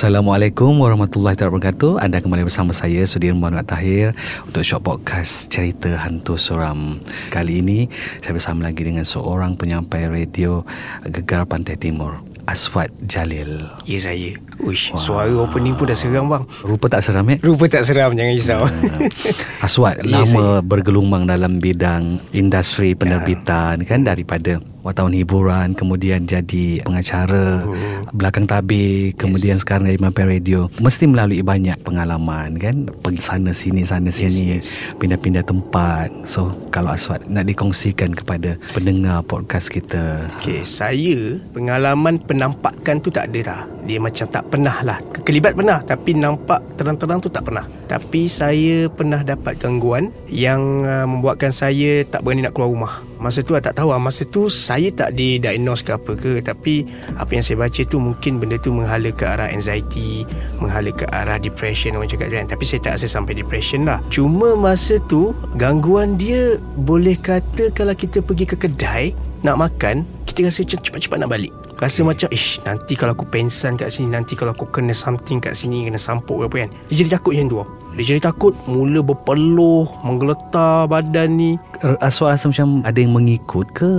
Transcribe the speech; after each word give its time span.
Assalamualaikum 0.00 0.80
warahmatullahi 0.80 1.36
wabarakatuh. 1.36 2.00
Anda 2.00 2.24
kembali 2.24 2.48
bersama 2.48 2.72
saya 2.72 3.04
Sudirman 3.04 3.52
Muhammad 3.52 3.68
Tahir 3.68 4.16
untuk 4.48 4.64
short 4.64 4.80
podcast 4.80 5.52
cerita 5.52 5.92
hantu 5.92 6.40
seram. 6.40 7.04
Kali 7.28 7.60
ini 7.60 7.84
saya 8.24 8.32
bersama 8.32 8.64
lagi 8.64 8.80
dengan 8.80 9.04
seorang 9.04 9.60
penyampai 9.60 10.08
radio 10.08 10.64
Gegar 11.04 11.44
Pantai 11.44 11.76
Timur. 11.76 12.16
Aswad 12.48 12.88
Jalil. 13.04 13.68
Ya 13.84 14.00
saya. 14.00 14.40
Uish, 14.60 14.92
wow. 14.92 15.00
suara 15.00 15.32
opening 15.32 15.74
pun 15.74 15.88
dah 15.88 15.96
seram 15.96 16.28
bang. 16.28 16.44
Rupa 16.60 16.86
tak 16.92 17.02
seram 17.04 17.24
eh? 17.32 17.38
Rupa 17.40 17.64
tak 17.66 17.84
seram, 17.88 18.12
jangan 18.12 18.34
risau. 18.36 18.62
Uh, 18.68 19.64
Aswad 19.64 20.00
ya, 20.04 20.20
lama 20.20 20.60
saya. 20.60 20.66
bergelumang 20.66 21.24
dalam 21.24 21.58
bidang 21.58 22.20
industri 22.36 22.92
penerbitan 22.92 23.80
ya. 23.80 23.86
kan 23.88 24.04
daripada 24.04 24.60
wartawan 24.80 25.12
hiburan 25.12 25.76
kemudian 25.76 26.24
jadi 26.24 26.80
pengacara 26.84 27.64
hmm. 27.68 28.16
belakang 28.16 28.48
tabir 28.48 29.12
kemudian 29.20 29.60
yes. 29.60 29.62
sekarang 29.62 29.92
jadi 29.92 30.00
mampir 30.00 30.24
radio 30.24 30.72
mesti 30.80 31.04
melalui 31.04 31.44
banyak 31.44 31.76
pengalaman 31.84 32.56
kan 32.56 32.88
pergi 33.04 33.20
sana 33.20 33.52
sini 33.52 33.84
sana 33.84 34.08
sini 34.08 34.56
yes, 34.56 34.72
yes. 34.72 34.96
pindah-pindah 34.96 35.44
tempat 35.44 36.08
so 36.24 36.48
kalau 36.72 36.96
Aswad 36.96 37.28
nak 37.28 37.44
dikongsikan 37.48 38.16
kepada 38.16 38.56
pendengar 38.72 39.20
podcast 39.28 39.68
kita 39.68 40.28
okey 40.40 40.64
saya 40.64 41.36
pengalaman 41.52 42.16
penampakan 42.16 43.04
tu 43.04 43.12
tak 43.12 43.28
ada 43.32 43.40
dah 43.44 43.60
dia 43.84 44.00
macam 44.00 44.24
tak 44.28 44.48
pernah 44.50 44.82
lah 44.82 44.98
kekelibat 45.14 45.54
pernah 45.54 45.78
tapi 45.86 46.18
nampak 46.18 46.58
terang-terang 46.74 47.22
tu 47.22 47.30
tak 47.30 47.46
pernah. 47.46 47.62
Tapi 47.86 48.26
saya 48.26 48.90
pernah 48.90 49.22
dapat 49.22 49.62
gangguan 49.62 50.10
yang 50.26 50.82
uh, 50.82 51.06
membuatkan 51.06 51.54
saya 51.54 52.02
tak 52.02 52.26
berani 52.26 52.42
nak 52.42 52.58
keluar 52.58 52.70
rumah. 52.74 52.94
Masa 53.22 53.46
tu 53.46 53.54
tak 53.54 53.76
tahu 53.76 53.94
lah. 53.94 54.00
masa 54.00 54.26
tu 54.26 54.50
saya 54.50 54.90
tak 54.90 55.14
didiagnose 55.14 55.86
ke 55.86 55.94
apa 55.94 56.12
ke. 56.18 56.42
Tapi 56.42 56.82
apa 57.14 57.30
yang 57.30 57.44
saya 57.46 57.62
baca 57.62 57.82
tu 57.86 58.02
mungkin 58.02 58.42
benda 58.42 58.58
tu 58.58 58.74
menghala 58.74 59.14
ke 59.14 59.22
arah 59.22 59.52
anxiety 59.54 60.26
menghala 60.58 60.90
ke 60.90 61.06
arah 61.14 61.38
depression 61.38 61.94
orang 61.94 62.10
cakap 62.10 62.34
kan. 62.34 62.50
Tapi 62.50 62.64
saya 62.66 62.80
tak 62.82 62.92
rasa 62.98 63.06
sampai 63.06 63.38
depression 63.38 63.86
lah. 63.86 64.02
Cuma 64.10 64.58
masa 64.58 64.98
tu 65.06 65.30
gangguan 65.54 66.18
dia 66.18 66.58
boleh 66.80 67.14
kata 67.14 67.70
kalau 67.70 67.94
kita 67.94 68.18
pergi 68.18 68.50
ke 68.50 68.56
kedai 68.58 69.14
nak 69.40 69.56
makan 69.56 70.04
kita 70.28 70.46
rasa 70.48 70.62
macam 70.64 70.80
cepat-cepat 70.84 71.18
nak 71.22 71.30
balik 71.32 71.52
Rasa 71.80 72.04
macam 72.04 72.28
Ish 72.28 72.60
nanti 72.68 72.92
kalau 72.92 73.16
aku 73.16 73.24
pensan 73.24 73.80
kat 73.80 73.88
sini 73.88 74.12
Nanti 74.12 74.36
kalau 74.36 74.52
aku 74.52 74.68
kena 74.68 74.92
something 74.92 75.40
kat 75.40 75.56
sini 75.56 75.88
Kena 75.88 75.96
sampuk 75.96 76.44
ke 76.44 76.44
apa 76.44 76.56
kan? 76.68 76.70
Dia 76.92 76.94
jadi 77.00 77.10
takut 77.16 77.32
macam 77.32 77.48
tu 77.48 77.56
Dia 77.96 78.04
jadi 78.04 78.20
takut 78.20 78.52
Mula 78.68 79.00
berpeluh 79.00 79.88
Menggeletar 80.04 80.84
badan 80.92 81.40
ni. 81.40 81.56
Aswad 82.04 82.36
rasa 82.36 82.52
macam 82.52 82.84
Ada 82.84 83.00
yang 83.00 83.16
mengikut 83.16 83.66
ke? 83.72 83.92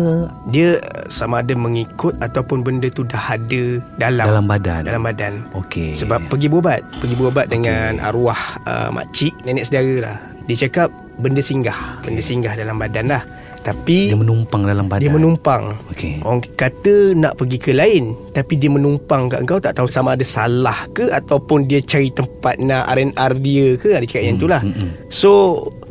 Dia 0.54 0.78
sama 1.10 1.42
ada 1.42 1.58
mengikut 1.58 2.14
Ataupun 2.22 2.62
benda 2.62 2.86
tu 2.94 3.02
dah 3.02 3.34
ada 3.34 3.82
Dalam 3.98 4.30
Dalam 4.30 4.46
badan. 4.46 4.82
Dalam 4.86 5.02
badan. 5.02 5.34
Okey. 5.58 5.98
Sebab 5.98 6.30
pergi 6.30 6.54
berubat. 6.54 6.86
Pergi 7.02 7.18
berubat 7.18 7.50
okay. 7.50 7.58
dengan 7.58 7.98
arwah 7.98 8.62
uh, 8.70 8.94
makcik 8.94 9.34
Nenek 9.42 9.66
saudara 9.66 9.96
lah. 10.06 10.18
Dia 10.46 10.70
cakap 10.70 10.94
Benda 11.18 11.42
singgah. 11.42 12.02
Okay. 12.02 12.14
Benda 12.14 12.22
singgah 12.22 12.54
dalam 12.54 12.78
badan 12.78 13.10
lah 13.10 13.26
tapi 13.62 14.10
dia 14.10 14.18
menumpang 14.18 14.66
dalam 14.66 14.90
badan. 14.90 15.06
Dia 15.06 15.14
menumpang. 15.14 15.78
Okay. 15.94 16.18
Orang 16.26 16.42
kata 16.58 17.14
nak 17.14 17.38
pergi 17.38 17.58
ke 17.62 17.72
lain, 17.78 18.18
tapi 18.34 18.58
dia 18.58 18.74
menumpang 18.74 19.30
kat 19.30 19.46
kau 19.46 19.62
tak 19.62 19.78
tahu 19.78 19.86
sama 19.86 20.18
ada 20.18 20.26
salah 20.26 20.90
ke 20.98 21.14
ataupun 21.14 21.70
dia 21.70 21.78
cari 21.82 22.10
tempat 22.10 22.58
nak 22.58 22.90
R&R 22.90 23.32
dia 23.38 23.78
ke, 23.78 23.94
dia 23.94 24.02
cakap 24.02 24.22
hmm. 24.22 24.28
yang 24.28 24.38
itulah. 24.42 24.62
Hmm, 24.66 24.74
hmm. 24.74 24.90
So, 25.14 25.32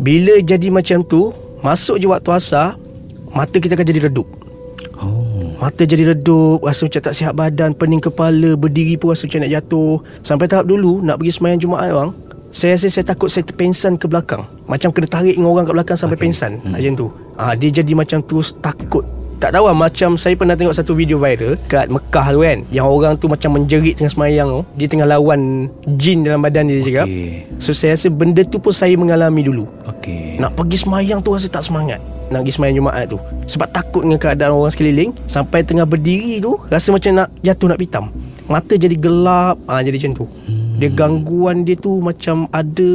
bila 0.03 0.43
jadi 0.43 0.67
macam 0.69 1.07
tu, 1.07 1.31
masuk 1.63 2.03
je 2.03 2.11
waktu 2.11 2.31
asar, 2.35 2.75
mata 3.31 3.57
kita 3.63 3.79
akan 3.79 3.87
jadi 3.87 4.11
redup. 4.11 4.27
Oh. 4.99 5.55
Mata 5.63 5.87
jadi 5.87 6.11
redup, 6.11 6.67
rasa 6.67 6.91
macam 6.91 7.03
tak 7.07 7.15
sihat 7.15 7.33
badan, 7.39 7.71
pening 7.79 8.03
kepala, 8.03 8.59
berdiri 8.59 8.99
pun 8.99 9.15
rasa 9.15 9.31
macam 9.31 9.47
nak 9.47 9.53
jatuh. 9.55 9.95
Sampai 10.27 10.51
tahap 10.51 10.67
dulu 10.67 10.99
nak 11.07 11.23
pergi 11.23 11.39
semayang 11.39 11.63
Jumaat 11.63 11.95
bang, 11.95 12.11
saya 12.51 12.75
rasa 12.75 12.91
saya 12.91 13.07
takut 13.07 13.31
saya 13.31 13.47
terpensan 13.47 13.95
ke 13.95 14.11
belakang. 14.11 14.43
Macam 14.67 14.91
kena 14.91 15.07
tarik 15.07 15.39
dengan 15.39 15.55
orang 15.55 15.71
kat 15.71 15.75
belakang 15.75 15.99
sampai 15.99 16.19
okay. 16.19 16.25
pensan 16.27 16.59
hmm. 16.59 16.75
Macam 16.75 16.93
tu. 16.99 17.07
Ha, 17.39 17.55
Dia 17.55 17.71
jadi 17.71 17.93
macam 17.95 18.19
terus 18.27 18.55
takut. 18.59 19.07
Tak 19.41 19.57
tahu 19.57 19.73
lah 19.73 19.73
Macam 19.73 20.21
saya 20.21 20.37
pernah 20.37 20.53
tengok 20.53 20.77
satu 20.77 20.93
video 20.93 21.17
viral 21.17 21.57
Kat 21.65 21.89
Mekah 21.89 22.27
tu 22.29 22.45
kan 22.45 22.61
Yang 22.69 22.87
orang 22.93 23.13
tu 23.17 23.25
macam 23.25 23.57
menjerit 23.57 23.97
tengah 23.97 24.13
semayang 24.13 24.53
tu. 24.53 24.61
Dia 24.77 24.87
tengah 24.91 25.09
lawan 25.09 25.73
Jin 25.97 26.29
dalam 26.29 26.45
badan 26.45 26.69
dia, 26.69 26.85
dia 26.85 26.85
cakap. 26.85 27.07
So 27.57 27.73
saya 27.73 27.97
rasa 27.97 28.13
benda 28.13 28.45
tu 28.45 28.61
pun 28.61 28.75
saya 28.75 28.93
mengalami 29.01 29.41
dulu. 29.49 29.65
Okay. 29.97 30.37
Nak 30.37 30.61
pergi 30.61 30.85
semayang 30.85 31.25
tu 31.25 31.33
rasa 31.33 31.49
tak 31.49 31.65
semangat. 31.65 32.05
Nak 32.29 32.45
pergi 32.45 32.53
semayang 32.53 32.77
Jumaat 32.85 33.09
tu. 33.09 33.19
Sebab 33.49 33.73
takut 33.73 34.05
dengan 34.05 34.21
keadaan 34.21 34.53
orang 34.53 34.73
sekeliling. 34.77 35.11
Sampai 35.25 35.65
tengah 35.65 35.89
berdiri 35.89 36.37
tu 36.45 36.61
Rasa 36.69 36.93
macam 36.93 37.25
nak 37.25 37.29
jatuh 37.41 37.73
nak 37.73 37.81
pitam. 37.81 38.13
Mata 38.45 38.75
jadi 38.77 38.97
gelap. 38.99 39.57
Ha, 39.71 39.81
Jadi 39.81 39.97
macam 40.05 40.13
tu. 40.21 40.25
Dia 40.81 40.89
gangguan 40.89 41.69
dia 41.69 41.77
tu 41.77 42.01
macam 42.01 42.49
ada 42.49 42.91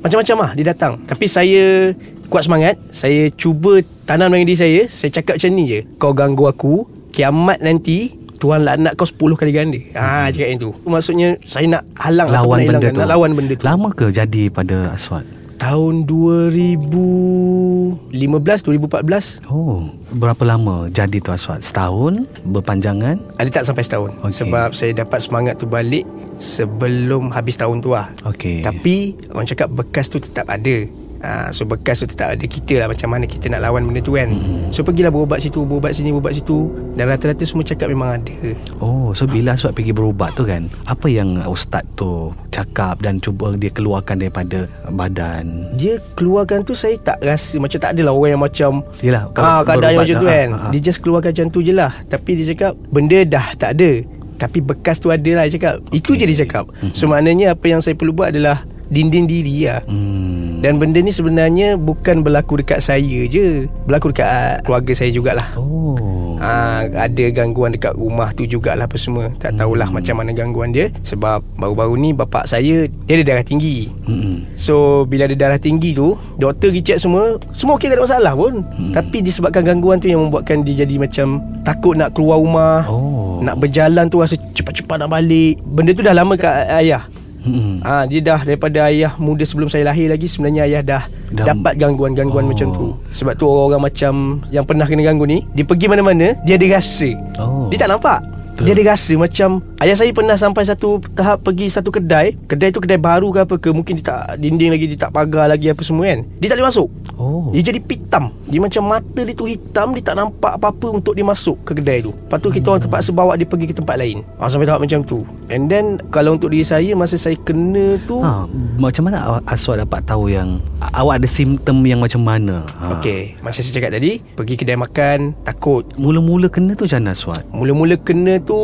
Macam-macam 0.00 0.36
lah 0.40 0.50
dia 0.56 0.64
datang. 0.72 0.96
Tapi 1.04 1.28
saya 1.28 1.92
kuat 2.32 2.48
semangat. 2.48 2.80
Saya 2.88 3.28
cuba 3.28 3.84
tanam 4.08 4.32
dalam 4.32 4.48
diri 4.48 4.56
saya. 4.56 4.80
Saya 4.88 5.12
cakap 5.12 5.36
macam 5.36 5.50
ni 5.52 5.64
je. 5.68 5.80
Kau 6.00 6.16
ganggu 6.16 6.48
aku 6.48 6.88
Kiamat 7.12 7.60
nanti 7.60 8.16
Tuhan 8.36 8.68
laknat 8.68 8.92
kau 8.96 9.08
10 9.08 9.40
kali 9.40 9.52
ganda. 9.52 9.80
Hmm. 9.96 10.28
cakap 10.32 10.48
yang 10.48 10.60
tu. 10.60 10.70
Maksudnya 10.88 11.28
Saya 11.44 11.66
nak 11.68 11.82
halang 11.96 12.28
Lawan 12.32 12.58
benda 12.64 12.88
tu 12.88 13.00
Nak 13.00 13.08
lawan 13.08 13.30
benda 13.36 13.54
tu. 13.56 13.64
Lama 13.64 13.88
ke 13.92 14.08
jadi 14.08 14.48
pada 14.48 14.96
Aswad? 14.96 15.24
Tahun 15.56 16.04
2015 16.04 18.12
2014 18.12 19.48
Oh 19.48 19.88
Berapa 20.12 20.44
lama 20.44 20.92
jadi 20.92 21.16
tu 21.16 21.32
Aswad? 21.32 21.64
Setahun? 21.64 22.28
Berpanjangan? 22.44 23.16
Ada 23.40 23.48
tak 23.48 23.64
sampai 23.72 23.84
setahun 23.84 24.12
okay. 24.20 24.44
Sebab 24.44 24.76
saya 24.76 24.92
dapat 24.92 25.24
semangat 25.24 25.56
tu 25.56 25.64
balik 25.64 26.04
Sebelum 26.36 27.32
habis 27.32 27.56
tahun 27.56 27.80
tu 27.80 27.96
lah 27.96 28.12
okay. 28.28 28.60
Tapi 28.60 29.16
Orang 29.32 29.48
cakap 29.48 29.72
bekas 29.72 30.12
tu 30.12 30.20
tetap 30.20 30.44
ada 30.52 30.84
Ha, 31.24 31.50
so 31.50 31.64
bekas 31.64 32.04
tu 32.04 32.06
tetap 32.08 32.36
ada. 32.36 32.44
Kita 32.44 32.84
lah 32.84 32.86
Macam 32.92 33.08
mana 33.08 33.24
kita 33.24 33.48
nak 33.48 33.64
lawan 33.64 33.88
benda 33.88 34.00
tu 34.04 34.14
kan. 34.14 34.28
Hmm. 34.28 34.68
So 34.70 34.84
pergilah 34.84 35.08
berubat 35.08 35.40
situ 35.40 35.64
Berubat 35.64 35.96
sini, 35.96 36.12
berubat 36.12 36.36
situ. 36.36 36.70
Dan 36.96 37.08
rata-rata 37.08 37.42
semua 37.44 37.64
cakap 37.64 37.88
memang 37.88 38.20
ada. 38.20 38.36
Oh, 38.78 39.16
so 39.16 39.24
bila 39.24 39.56
sebab 39.56 39.76
pergi 39.76 39.92
berubat 39.96 40.36
tu 40.36 40.44
kan 40.44 40.68
Apa 40.86 41.08
yang 41.08 41.40
ustaz 41.48 41.84
tu 41.96 42.32
cakap 42.52 43.00
Dan 43.00 43.20
cuba 43.20 43.56
dia 43.56 43.72
keluarkan 43.72 44.20
daripada 44.20 44.68
badan? 44.92 45.72
Dia 45.76 46.00
keluarkan 46.14 46.64
tu 46.64 46.76
saya 46.76 46.96
tak 47.00 47.20
rasa 47.24 47.56
Macam 47.60 47.78
tak 47.80 47.96
adalah 47.96 48.12
orang 48.12 48.30
yang 48.36 48.42
macam 48.42 48.70
Yelah 49.00 49.28
ha, 49.36 49.64
Keadaan 49.64 50.04
macam 50.04 50.16
tu 50.20 50.28
kan. 50.28 50.48
ha, 50.52 50.58
ha. 50.68 50.70
Dia 50.72 50.80
just 50.80 51.00
keluarkan 51.00 51.30
macam 51.32 51.48
tu 51.52 51.60
je 51.64 51.72
lah. 51.72 51.92
Tapi 52.06 52.30
dia 52.38 52.52
cakap 52.52 52.72
Benda 52.92 53.18
dah 53.24 53.46
tak 53.56 53.76
ada. 53.78 53.90
Tapi 54.36 54.60
bekas 54.60 55.00
tu 55.00 55.08
ada 55.08 55.30
lah 55.32 55.48
dia 55.48 55.56
cakap. 55.56 55.80
Okay. 55.88 55.98
Itu 55.98 56.12
je 56.12 56.24
dia 56.28 56.44
cakap. 56.44 56.68
Mm-hmm. 56.68 56.92
So 56.92 57.08
maknanya 57.08 57.56
apa 57.56 57.66
yang 57.72 57.80
saya 57.80 57.96
perlu 57.96 58.12
buat 58.12 58.36
adalah 58.36 58.68
dinding 58.92 59.26
diri 59.26 59.68
lah 59.68 59.80
Hmm. 59.86 60.62
Dan 60.64 60.80
benda 60.80 60.98
ni 60.98 61.12
sebenarnya 61.12 61.76
bukan 61.76 62.24
berlaku 62.24 62.58
dekat 62.64 62.80
saya 62.80 63.28
je 63.28 63.68
Berlaku 63.84 64.10
dekat 64.10 64.28
uh, 64.28 64.54
keluarga 64.64 64.92
saya 64.96 65.10
jugalah 65.12 65.52
Oh. 65.56 65.96
Ah, 66.36 66.84
ada 67.08 67.24
gangguan 67.32 67.72
dekat 67.72 67.96
rumah 67.96 68.28
tu 68.36 68.44
jugalah 68.44 68.84
apa 68.84 68.96
semua. 69.00 69.32
Tak 69.40 69.56
tahulah 69.56 69.88
hmm. 69.88 69.96
macam 69.96 70.14
mana 70.20 70.30
gangguan 70.36 70.70
dia 70.72 70.92
sebab 71.00 71.40
baru-baru 71.56 71.94
ni 71.96 72.10
bapak 72.12 72.44
saya 72.44 72.88
dia 73.08 73.14
ada 73.20 73.24
darah 73.24 73.46
tinggi. 73.46 73.88
Hmm. 74.04 74.44
So 74.52 75.08
bila 75.08 75.24
ada 75.24 75.36
darah 75.36 75.60
tinggi 75.60 75.96
tu, 75.96 76.14
doktor 76.36 76.72
pergi 76.72 77.00
semua, 77.00 77.40
semua 77.56 77.80
okey 77.80 77.88
tak 77.88 77.96
ada 77.96 78.04
masalah 78.04 78.32
pun. 78.36 78.62
Hmm. 78.62 78.92
Tapi 78.92 79.24
disebabkan 79.24 79.64
gangguan 79.64 79.96
tu 79.96 80.12
yang 80.12 80.28
membuatkan 80.28 80.60
dia 80.60 80.84
jadi 80.84 81.00
macam 81.00 81.40
takut 81.64 81.96
nak 81.96 82.12
keluar 82.12 82.36
rumah. 82.40 82.84
Oh. 82.84 83.40
Nak 83.40 83.56
berjalan 83.56 84.08
tu 84.12 84.20
rasa 84.20 84.36
cepat-cepat 84.36 85.04
nak 85.04 85.10
balik. 85.12 85.60
Benda 85.64 85.96
tu 85.96 86.04
dah 86.04 86.12
lama 86.12 86.36
kat 86.36 86.68
ayah. 86.84 87.08
Hmm. 87.46 87.78
Ah 87.80 88.02
dia 88.04 88.18
dah 88.18 88.42
daripada 88.42 88.90
ayah 88.90 89.14
muda 89.16 89.42
sebelum 89.42 89.70
saya 89.70 89.86
lahir 89.86 90.10
lagi 90.10 90.26
sebenarnya 90.26 90.66
ayah 90.66 90.82
dah, 90.82 91.02
Dah- 91.30 91.30
dah 91.32 91.44
dapat 91.54 91.78
gangguan-gangguan 91.78 92.44
Oh. 92.44 92.50
macam 92.50 92.68
tu. 92.70 92.86
Sebab 93.08 93.32
tu 93.34 93.46
orang-orang 93.46 93.82
macam 93.86 94.12
yang 94.50 94.66
pernah 94.66 94.84
kena 94.84 95.02
ganggu 95.04 95.24
ni, 95.24 95.46
dia 95.54 95.62
pergi 95.62 95.86
mana-mana 95.86 96.34
dia 96.42 96.58
ada 96.58 96.66
rasa. 96.68 97.14
Oh. 97.38 97.70
Dia 97.70 97.78
tak 97.78 97.88
nampak. 97.88 98.18
Dia 98.56 98.72
ada 98.72 98.84
rasa 98.88 99.12
macam 99.14 99.60
Ayah 99.76 99.92
saya 99.92 100.08
pernah 100.16 100.40
sampai 100.40 100.64
satu 100.64 100.96
tahap 101.12 101.44
Pergi 101.44 101.68
satu 101.68 101.92
kedai. 101.92 102.32
Kedai 102.48 102.72
tu 102.72 102.80
kedai 102.80 102.96
baru 102.96 103.28
ke 103.28 103.44
apa 103.44 103.54
ke? 103.60 103.68
Mungkin 103.68 104.00
dia 104.00 104.08
tak 104.08 104.40
Dinding 104.40 104.72
lagi 104.72 104.88
Dia 104.88 105.04
tak 105.04 105.12
pagar 105.12 105.52
lagi 105.52 105.68
apa 105.68 105.84
semua 105.84 106.08
kan? 106.08 106.24
Dia 106.40 106.48
tak 106.48 106.56
boleh 106.56 106.68
masuk. 106.72 106.88
Oh. 107.20 107.52
Dia 107.52 107.60
jadi 107.60 107.80
pitam. 107.84 108.32
Dia 108.48 108.56
macam 108.56 108.88
mata 108.88 109.20
dia 109.20 109.36
tu 109.36 109.44
hitam 109.44 109.92
Dia 109.92 110.00
tak 110.00 110.16
nampak 110.16 110.56
apa-apa 110.56 110.96
Untuk 110.96 111.12
dia 111.12 111.20
masuk 111.20 111.60
ke 111.68 111.76
kedai 111.76 112.00
tu. 112.00 112.16
Lepas 112.16 112.38
tu 112.40 112.48
kita 112.48 112.66
orang 112.72 112.82
terpaksa 112.88 113.10
bawa 113.12 113.36
dia 113.36 113.44
pergi 113.44 113.68
ke 113.68 113.76
tempat 113.76 114.00
lain. 114.00 114.24
Ha, 114.40 114.48
Sampai 114.48 114.64
tahap 114.64 114.80
macam 114.80 115.04
tu. 115.04 115.28
And 115.52 115.68
then 115.68 116.00
Kalau 116.08 116.40
untuk 116.40 116.56
diri 116.56 116.64
saya 116.64 116.96
Masa 116.96 117.20
saya 117.20 117.36
kena 117.36 118.00
tu 118.08 118.24
Ha, 118.24 118.48
macam 118.80 119.12
mana 119.12 119.44
Aswad 119.44 119.84
dapat 119.84 120.08
tahu 120.08 120.32
yang 120.32 120.56
awak 120.96 121.20
ada 121.20 121.28
simptom 121.28 121.84
yang 121.84 122.00
macam 122.00 122.24
mana? 122.24 122.64
Ha. 122.80 122.96
Okay 122.96 123.36
Macam 123.44 123.60
saya 123.60 123.76
cakap 123.76 123.92
tadi 123.92 124.24
Pergi 124.32 124.56
kedai 124.56 124.80
makan 124.80 125.36
Takut. 125.44 125.84
Mula-mula 126.00 126.48
kena 126.48 126.72
tu 126.72 126.88
macam 126.88 127.04
mana 127.04 127.12
Aswad? 127.12 127.44
Mula-mula 127.52 128.00
kena 128.00 128.40
tu 128.40 128.56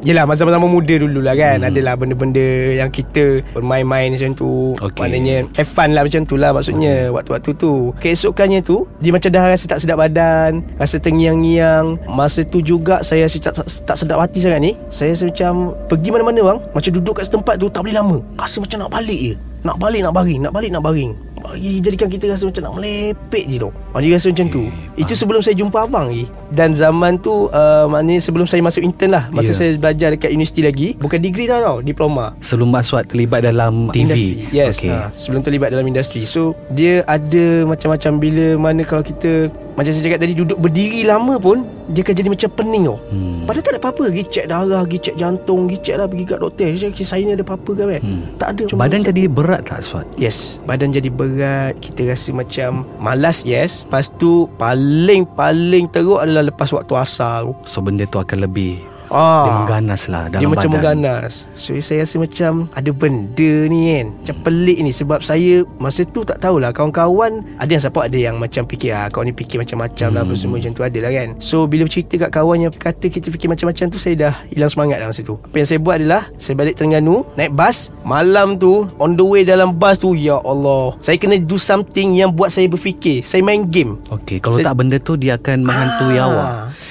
Yelah 0.00 0.24
masa-masa 0.24 0.53
muda 0.62 0.94
dulu 0.94 1.18
lah 1.18 1.34
kan. 1.34 1.62
Hmm. 1.62 1.68
Adalah 1.72 1.94
benda-benda 1.98 2.46
Yang 2.78 2.90
kita 3.02 3.24
Bermain-main 3.54 4.14
macam 4.14 4.30
tu. 4.36 4.78
Okey. 4.78 5.00
Maknanya 5.00 5.36
Have 5.58 5.70
fun 5.70 5.90
lah 5.96 6.02
macam 6.06 6.22
tu 6.22 6.34
lah 6.38 6.50
Maksudnya 6.54 7.10
Waktu-waktu 7.10 7.50
tu. 7.58 7.90
Keesokannya 7.98 8.60
tu 8.62 8.86
Dia 9.02 9.10
macam 9.10 9.30
dah 9.30 9.42
rasa 9.50 9.64
tak 9.66 9.80
sedap 9.82 9.98
badan 9.98 10.62
Rasa 10.78 11.00
tengiang-ngiang 11.02 12.06
Masa 12.06 12.44
tu 12.44 12.60
juga 12.60 13.00
Saya 13.02 13.26
rasa 13.26 13.38
tak, 13.40 13.54
tak 13.66 13.96
sedap 13.96 14.18
hati 14.22 14.38
sangat 14.38 14.60
ni. 14.60 14.72
Saya 14.92 15.14
rasa 15.16 15.26
macam 15.26 15.74
Pergi 15.90 16.08
mana-mana 16.14 16.40
bang 16.54 16.58
Macam 16.70 16.90
duduk 16.94 17.14
kat 17.18 17.24
setempat 17.26 17.56
tu 17.58 17.66
Tak 17.72 17.82
boleh 17.82 17.96
lama. 17.96 18.18
Rasa 18.38 18.62
macam 18.62 18.86
nak 18.86 18.92
balik 18.92 19.20
je 19.20 19.53
Nak 19.64 19.80
balik 19.80 20.04
nak 20.04 20.12
baring 20.12 20.40
Nak 20.44 20.52
balik 20.52 20.70
nak 20.70 20.84
baring. 20.84 21.12
Jadikan 21.54 22.08
kita 22.08 22.24
rasa 22.26 22.48
macam 22.48 22.62
nak 22.62 22.74
melepek 22.74 23.44
je 23.46 23.56
tau 23.58 23.72
Ah, 23.92 24.00
Dia 24.00 24.16
rasa 24.16 24.28
macam 24.28 24.46
tu. 24.48 24.62
Itu 24.94 25.12
sebelum 25.12 25.40
saya 25.40 25.52
jumpa 25.54 25.84
abang 25.84 26.08
lagi 26.08 26.24
Dan 26.48 26.72
zaman 26.72 27.16
tu 27.16 27.48
uh, 27.48 27.84
Maknanya 27.86 28.20
sebelum 28.20 28.44
saya 28.44 28.60
masuk 28.60 28.80
intern 28.80 29.12
lah. 29.12 29.24
Masa 29.28 29.52
Ya. 29.52 29.56
saya 29.56 29.70
belajar 29.76 30.08
dekat 30.12 30.30
universiti 30.30 30.60
lagi 30.60 30.88
Bukan 30.96 31.16
degree 31.18 31.44
tau 31.44 31.60
tau. 31.60 31.76
Diploma. 31.80 32.32
Sebelum 32.40 32.72
Aswad 32.74 33.06
terlibat 33.06 33.40
dalam 33.42 33.88
TV. 33.88 34.04
Industri. 34.04 34.32
Yes 34.50 34.78
okay. 34.78 34.92
ha, 34.92 35.08
Sebelum 35.14 35.40
terlibat 35.40 35.68
dalam 35.68 35.84
industri. 35.84 36.24
So 36.24 36.52
Dia 36.68 37.04
ada 37.04 37.64
macam-macam 37.64 38.12
Bila 38.20 38.46
mana 38.56 38.80
kalau 38.84 39.00
kita 39.00 39.48
Macam 39.74 39.90
saya 39.90 40.00
cakap 40.02 40.20
tadi 40.20 40.32
Duduk 40.32 40.56
berdiri 40.56 41.04
lama 41.04 41.36
pun 41.36 41.64
Dia 41.92 42.00
akan 42.00 42.14
jadi 42.16 42.28
macam 42.32 42.50
pening 42.56 42.84
tau. 42.88 42.98
Hmm. 43.12 43.44
Padahal 43.44 43.64
tak 43.64 43.72
ada 43.76 43.80
apa-apa. 43.80 44.02
Pergi 44.08 44.24
cek 44.30 44.46
darah 44.48 44.82
Pergi 44.84 44.98
cek 45.04 45.16
jantung 45.20 45.60
Pergi 45.68 45.78
cek 45.84 45.96
lah 46.00 46.06
Pergi 46.08 46.24
kat 46.24 46.38
doktor. 46.40 46.66
Saya 46.76 46.90
saya 47.04 47.22
ni 47.24 47.32
ada 47.36 47.44
apa-apa 47.44 47.70
ke 47.74 47.84
kan 47.84 48.02
Hmm. 48.04 48.22
Tak 48.40 48.48
ada. 48.56 48.62
Cuma 48.68 48.80
Badan 48.84 49.00
jadi 49.04 49.22
berat 49.28 49.60
tak 49.68 49.84
Aswad? 49.84 50.06
Yes. 50.16 50.58
Badan 50.64 50.92
jadi 50.92 51.08
berat. 51.12 51.76
Kita 51.84 52.08
rasa 52.08 52.30
macam 52.32 52.88
Malas 52.96 53.44
yes. 53.44 53.84
Lepas 53.84 54.08
tu 54.16 54.48
Paling-paling 54.56 55.92
teruk 55.92 56.20
adalah 56.24 56.48
Lepas 56.48 56.72
waktu 56.72 56.92
asar 56.96 57.44
tu. 57.44 57.52
So 57.68 57.84
benda 57.84 58.08
tu 58.08 58.16
akan 58.16 58.48
lebih 58.48 58.93
Ah. 59.14 59.46
Dia 59.46 59.52
mengganas 59.56 60.02
lah 60.06 60.26
dalam 60.26 60.40
Dia 60.42 60.48
macam 60.50 60.68
badan. 60.68 60.74
mengganas 60.98 61.32
So 61.54 61.70
saya 61.78 62.02
rasa 62.02 62.18
macam 62.18 62.66
Ada 62.74 62.90
benda 62.90 63.52
ni 63.64 63.80
kan 63.88 64.06
Macam 64.12 64.36
pelik 64.42 64.78
ni 64.80 64.90
Sebab 64.90 65.22
saya 65.22 65.62
Masa 65.78 66.02
tu 66.02 66.20
tak 66.20 66.38
tahulah 66.38 66.74
Kawan-kawan 66.74 67.46
Ada 67.56 67.70
yang 67.70 67.84
support 67.84 68.04
Ada 68.04 68.18
yang 68.20 68.36
macam 68.36 68.66
fikir 68.66 68.90
ah, 68.90 69.06
Kau 69.06 69.22
ni 69.22 69.30
fikir 69.30 69.56
macam-macam 69.56 70.08
lah 70.10 70.22
Apa 70.22 70.34
semua 70.34 70.58
macam 70.58 70.72
tu 70.72 70.82
ada 70.82 70.98
lah 70.98 71.10
kan 71.10 71.28
So 71.38 71.64
bila 71.64 71.86
bercerita 71.86 72.18
kat 72.18 72.30
kawan 72.32 72.58
Yang 72.60 72.74
kata 72.76 73.06
kita 73.06 73.26
fikir 73.28 73.46
macam-macam 73.46 73.86
tu 73.86 73.96
Saya 73.96 74.14
dah 74.16 74.34
hilang 74.48 74.68
semangat 74.68 74.98
dah 74.98 75.06
masa 75.06 75.22
tu 75.22 75.38
Apa 75.38 75.54
yang 75.54 75.68
saya 75.68 75.78
buat 75.78 75.94
adalah 75.96 76.22
Saya 76.34 76.54
balik 76.56 76.74
Terengganu 76.74 77.22
Naik 77.34 77.52
bas 77.52 77.76
Malam 78.02 78.56
tu 78.56 78.90
On 78.98 79.10
the 79.10 79.22
way 79.22 79.46
dalam 79.46 79.70
bas 79.72 79.94
tu 79.94 80.12
Ya 80.12 80.36
Allah 80.36 80.98
Saya 80.98 81.14
kena 81.14 81.38
do 81.38 81.54
something 81.54 82.12
Yang 82.12 82.34
buat 82.34 82.50
saya 82.50 82.66
berfikir 82.66 83.22
Saya 83.22 83.40
main 83.40 83.62
game 83.64 84.02
Okey, 84.10 84.42
kalau 84.42 84.58
Saya- 84.58 84.66
tak 84.66 84.76
benda 84.76 84.98
tu 84.98 85.14
dia 85.14 85.38
akan 85.38 85.62
menghantui 85.62 86.16
Ah. 86.16 86.24
awak. 86.24 86.50